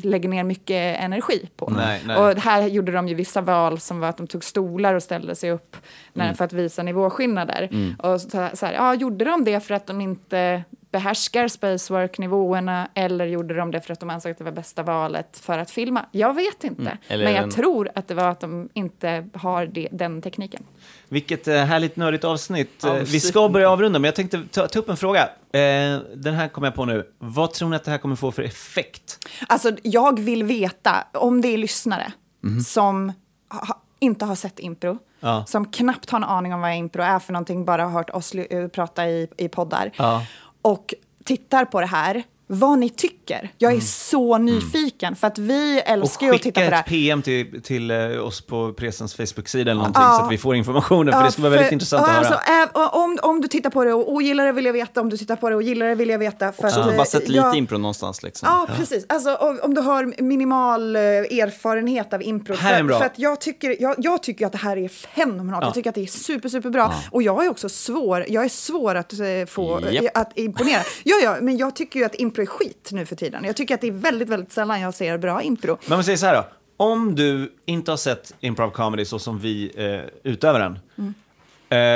[0.03, 1.69] lägger ner mycket energi på.
[1.69, 2.17] Nej, nej.
[2.17, 5.35] Och här gjorde de ju vissa val som var att de tog stolar och ställde
[5.35, 5.77] sig upp
[6.13, 6.35] när, Mm.
[6.35, 7.69] för att visa nivåskillnader.
[7.71, 7.95] Mm.
[7.99, 13.25] Och så, så här, ja, gjorde de det för att de inte behärskar spacework-nivåerna eller
[13.25, 16.05] gjorde de det för att de ansåg att det var bästa valet för att filma?
[16.11, 16.81] Jag vet inte.
[17.07, 17.23] Mm.
[17.23, 20.63] Men jag en- tror att det var att de inte har det, den tekniken.
[21.09, 22.83] Vilket eh, härligt nördigt avsnitt.
[22.83, 23.09] Eh, Avsnitt.
[23.09, 25.21] Vi ska börja avrunda, men jag tänkte ta, ta upp en fråga.
[25.51, 27.07] Eh, den här kommer jag på nu.
[27.19, 29.27] Vad tror ni att det här kommer få för effekt?
[29.47, 32.11] Alltså, jag vill veta om det är lyssnare
[32.43, 32.61] Mhm.
[32.61, 33.13] som
[33.49, 35.45] ha, inte har sett impro, Ja.
[35.47, 38.33] som knappt har en aning om vad impro är för någonting, bara har hört oss
[38.35, 40.25] eh, prata i, i poddar, Ja.
[40.61, 40.93] och
[41.23, 43.18] tittar på det här, vad ni tycker.
[43.57, 43.81] Jag är Mm.
[43.85, 46.83] så nyfiken, för att vi Och älskar ju att titta skicka på det ett här.
[46.83, 50.17] PM till, till eh, oss på Presens Facebook-sida eller någonting Ja.
[50.19, 52.63] så att vi får informationen, för Ja, det skulle vara väldigt intressant att alltså, höra.
[52.63, 55.17] ä- om, om du tittar på det och ogillar det vill jag veta, om du
[55.17, 56.51] tittar på det och gillar det vill jag veta.
[56.51, 58.47] För Så att, har eh, bara sett lite impro någonstans liksom.
[58.51, 59.05] Ja, precis.
[59.09, 62.55] Alltså, om, om du har minimal eh, erfarenhet av impro.
[62.55, 62.99] Här är en För, bra.
[62.99, 65.61] för att jag tycker, jag, jag tycker att det här är fenomenalt.
[65.63, 65.67] Ja.
[65.67, 66.79] Jag tycker att det är super, superbra.
[66.91, 66.93] Ja.
[67.11, 68.25] Och jag är också svår.
[68.29, 70.81] Jag är svår att eh, få, eh, att imponera.
[71.03, 73.43] Ja, ja, men jag tycker ju att impro är skit nu för tiden.
[73.43, 75.77] Jag tycker att det är väldigt, väldigt sällan jag ser bra impro.
[75.87, 76.45] Men man säger så här då.
[76.77, 80.79] Om du inte har sett improv comedy så som vi eh, utövar den.
[80.97, 81.13] Mm.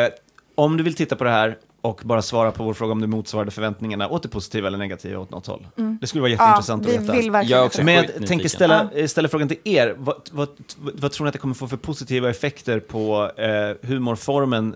[0.07, 0.13] Eh,
[0.55, 3.07] om du vill titta på det här och bara svara på vår fråga om det
[3.07, 5.67] motsvarade förväntningarna åt det positiva eller negativa åt något håll.
[5.77, 5.97] Mm.
[6.01, 7.13] Det skulle vara Ja, jätteintressant vi att veta.
[7.13, 9.95] vill verkligen Jag också Men jag tänker ställa, ställa frågan till er.
[9.97, 10.47] Vad, vad,
[10.77, 14.75] vad tror ni att det kommer få för positiva effekter på eh, humorformen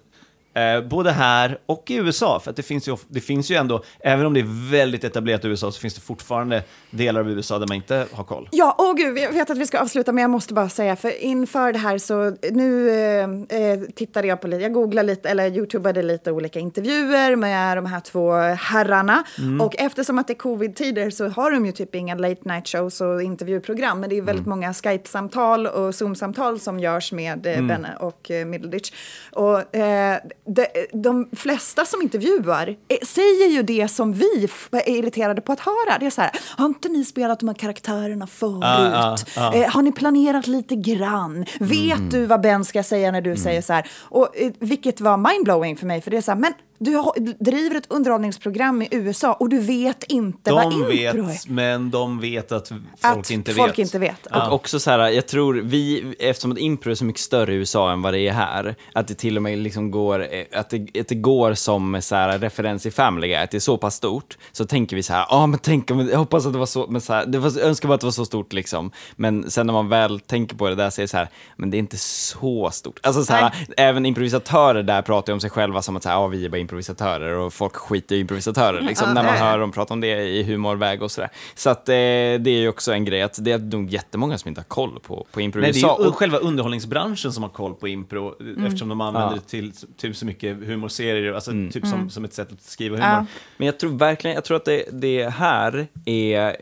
[0.58, 3.84] Eh, både här och i USA, för att det finns, ju, det finns ju ändå,
[3.99, 7.60] även om det är väldigt etablerat i USA, så finns det fortfarande delar av USA
[7.60, 8.49] där man inte har koll.
[8.51, 11.24] Ja, åh gud, jag vet att vi ska avsluta, men jag måste bara säga, för
[11.24, 15.51] inför det här så nu eh, eh, tittade jag på lite, jag googlade lite, eller
[15.51, 19.24] youtubade lite olika intervjuer med de här två herrarna.
[19.38, 19.62] Mm.
[19.62, 23.01] Och eftersom att det är covid-tider så har de ju typ inga late night shows
[23.01, 24.60] och intervjuprogram, men det är väldigt Mm.
[24.60, 27.68] många Skype-samtal och Zoom-samtal som görs med eh, Mm.
[27.68, 28.91] Benne och eh, Middleditch.
[29.32, 35.41] Och eh, de, de flesta som intervjuar eh, säger ju det som vi är irriterade
[35.41, 35.97] på att höra.
[35.99, 38.59] Det är så här, har inte ni spelat de här karaktärerna förut?
[38.61, 39.53] Ja, ja, ja.
[39.53, 41.45] Eh, har ni planerat lite grann?
[41.59, 42.09] Vet Mm.
[42.09, 43.87] du vad Ben ska säga när du säger så här?
[44.01, 47.13] Och, eh, vilket var mindblowing för mig, för det är så här, men du har,
[47.43, 51.51] driver ett underhållningsprogram i USA och du vet inte vad De impro vet, är.
[51.51, 53.78] men de vet att folk Att inte folk vet.
[53.80, 54.25] inte vet.
[54.25, 57.55] Och också så här, jag tror vi, eftersom att impro är så mycket större i
[57.55, 60.69] USA än vad det är här, att det till och med liksom går, eh, att
[60.69, 63.78] det, att det går som så här, referens i Family Guy, att det är så
[63.78, 66.53] pass stort, så tänker vi så här, ja ah, men tänk om, jag hoppas att
[66.53, 68.25] det var så, men så här, det var, jag önskar bara att det var så
[68.25, 68.91] stort liksom.
[69.15, 71.69] Men sen när man väl tänker på det där så är det så här, men
[71.69, 72.99] det är inte så stort.
[73.03, 76.15] Alltså så här, även improvisatörer där pratar ju om sig själva som att så här,
[76.15, 79.39] ja vi är bara improvisatörer och folk skiter i improvisatörer liksom, Ja, när man ja,
[79.39, 79.45] ja.
[79.51, 81.30] hör dem prata om det i humorväg och sådär.
[81.55, 84.49] Så att eh, det är ju också en grej att det är nog jättemånga som
[84.49, 87.49] inte har koll på, på impro Nej, det är ju Och- själva underhållningsbranschen som har
[87.49, 89.36] koll på impro eftersom de använder Ja.
[89.36, 92.09] det till typ så mycket humorserier, alltså typ som, Mm.
[92.09, 93.09] som ett sätt att skriva humor.
[93.09, 93.26] Ja.
[93.57, 96.55] Men jag tror verkligen, jag tror att det, det här är,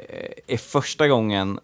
[0.47, 1.59] är första gången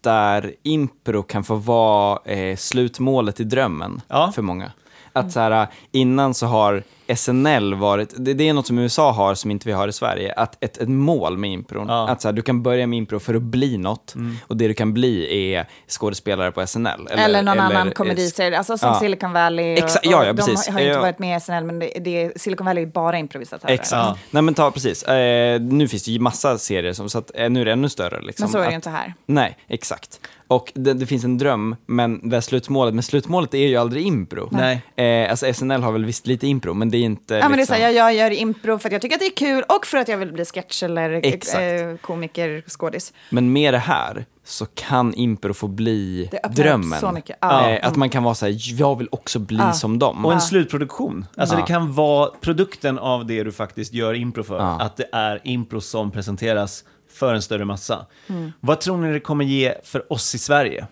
[0.00, 4.00] där impro kan få vara eh, slutmålet i drömmen
[4.34, 4.72] för många.
[5.16, 6.82] Att så här, innan så har
[7.16, 10.32] SNL varit, det, det är något som USA har som inte vi har i Sverige,
[10.32, 11.90] att ett, ett mål med impron.
[11.90, 14.36] Att så här, du kan börja med impro för att bli något Mm.
[14.46, 17.06] och det du kan bli är skådespelare på SNL.
[17.10, 19.00] Eller, någon annan eh, komediserie, alltså som ja.
[19.00, 19.72] Silicon Valley.
[19.72, 20.66] Och, Exa- ja, ja, precis.
[20.66, 21.02] De har ju inte Ja.
[21.02, 23.72] varit med i SNL, men det, det, Silicon Valley är bara improvisatörer.
[23.72, 24.20] Exakt.
[24.30, 25.02] Nej men ta precis.
[25.02, 27.88] Eh, nu finns det ju massa serier, som, så att, eh, nu är det ännu
[27.88, 28.20] större.
[28.22, 29.14] Liksom, Men så är det ju inte här.
[29.26, 30.20] Nej, exakt.
[30.48, 34.06] Och det, det finns en dröm, men det är slutmålet, men slutmålet är ju aldrig
[34.06, 34.48] impro.
[34.52, 34.82] Nej.
[35.24, 37.54] Eh, alltså SNL har väl visst lite impro, men det är inte Ja, men det
[37.54, 37.76] är liksom...
[37.76, 39.86] så här, jag, jag gör impro för att jag tycker att det är kul och
[39.86, 41.58] för att jag vill bli sketch eller Exakt.
[41.58, 43.12] eh, komiker, skådis.
[43.30, 47.00] Men med det här så kan impro få bli Det drömmen.
[47.00, 47.36] så mycket.
[47.40, 47.70] Ja.
[47.70, 49.72] Eh, att man kan vara så här, jag vill också bli Ja.
[49.72, 50.26] som dem.
[50.26, 51.26] Och en slutproduktion.
[51.36, 54.58] Alltså det kan vara produkten av det du faktiskt gör impro för.
[54.58, 56.84] Att det är impro som presenteras
[57.16, 58.06] för en större massa.
[58.26, 58.52] Mm.
[58.60, 60.86] Vad tror ni det kommer ge för oss i Sverige?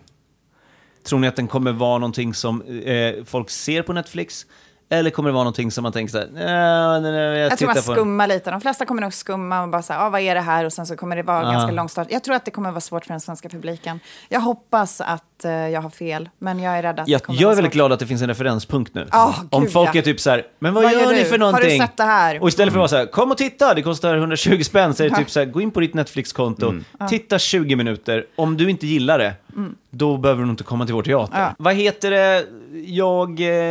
[1.03, 4.45] Tror ni att den kommer vara någonting som eh, folk ser på Netflix?
[4.89, 7.57] Eller kommer det vara någonting som man tänker så här, nej, nej, nej, jag, Jag
[7.57, 8.51] tror man tittar på den." skummar lite.
[8.51, 10.65] De flesta kommer nog skumma och bara säga, ah, vad är det här?
[10.65, 11.51] Och sen så kommer det vara Ja.
[11.51, 12.07] ganska långstart.
[12.11, 13.99] Jag tror att det kommer vara svårt för den svenska publiken.
[14.29, 17.41] Jag hoppas att eh, jag har fel, men jag är rädd att Jag, det kommer
[17.41, 17.77] jag är väldigt svårt.
[17.77, 19.07] glad att det finns en referenspunkt nu.
[19.11, 19.99] Ja, Om gud, folk ja.
[19.99, 21.81] är typ så här, men vad, Vad gör, gör ni för Har du någonting?
[21.81, 22.41] sett det här?
[22.41, 25.03] Och istället för att vara så här, kom och titta, det kostar 120 spänn, så
[25.03, 25.17] är det Ja.
[25.19, 27.07] typ så här, gå in på ditt Netflix-konto, Ja.
[27.07, 29.75] titta 20 minuter, om du inte gillar det, Mm.
[29.89, 31.39] då behöver du inte komma till vår teater.
[31.39, 31.55] Ja.
[31.57, 32.45] Vad heter det,
[32.85, 33.29] jag,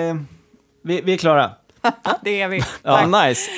[0.08, 0.14] eh,
[0.84, 1.50] vi, vi är klara.
[2.22, 2.62] det är vi.
[2.82, 3.50] Ja, nice.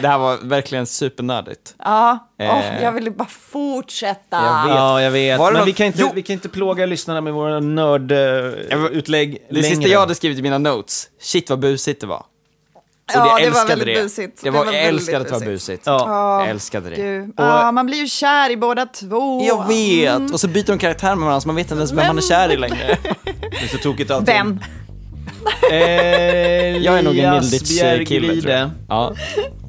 [0.00, 1.74] Det här var verkligen supernördigt.
[1.78, 2.50] Ja, Eh.
[2.54, 4.36] Åh, jag ville bara fortsätta.
[4.36, 4.74] Jag vet.
[4.76, 5.38] Ja, jag vet.
[5.38, 6.08] Var Men något- vi kan, inte, Jo.
[6.14, 10.58] vi kan inte plåga lyssnarna med våra nördutlägg Det sista jag hade skrivit i mina
[10.58, 12.16] notes, shit vad busigt det var.
[12.18, 12.24] Och
[13.14, 14.02] Ja, jag det var väldigt det.
[14.02, 14.42] busigt.
[14.42, 15.82] Det Det var, var jag älskade att det var busigt.
[15.86, 16.40] Ja.
[16.40, 16.96] Jag älskade det.
[16.96, 17.34] Gud.
[17.36, 19.42] Ja, man blir ju kär i båda två.
[19.44, 20.16] Jag vet!
[20.16, 20.32] Mm.
[20.32, 22.22] Och så byter de karaktär med varandra så man vet inte ens vem man är
[22.22, 22.98] kär i längre.
[23.50, 24.34] Det är så tokigt allting.
[24.34, 24.60] Vem?
[25.70, 25.76] Eh,
[26.84, 28.70] Jag är nog en Elias Milditz-kille, tror jag.
[28.88, 29.12] Ja.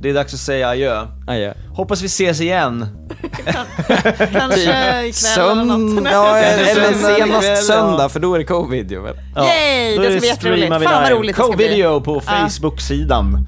[0.01, 1.07] Det är dags att säga adjö.
[1.28, 1.53] Adjö.
[1.76, 2.88] Hoppas vi ses igen.
[4.32, 6.07] Kanske ikväll eller något.
[6.11, 9.15] Ja, eller senast söndag, för då är det co-video väl?
[9.38, 10.84] Yay, då det är ska bli jätteroligt.
[10.84, 11.65] Fan vad roligt det ska bli.
[11.67, 12.32] Co-video på Ja.
[12.49, 13.47] Facebook-sidan.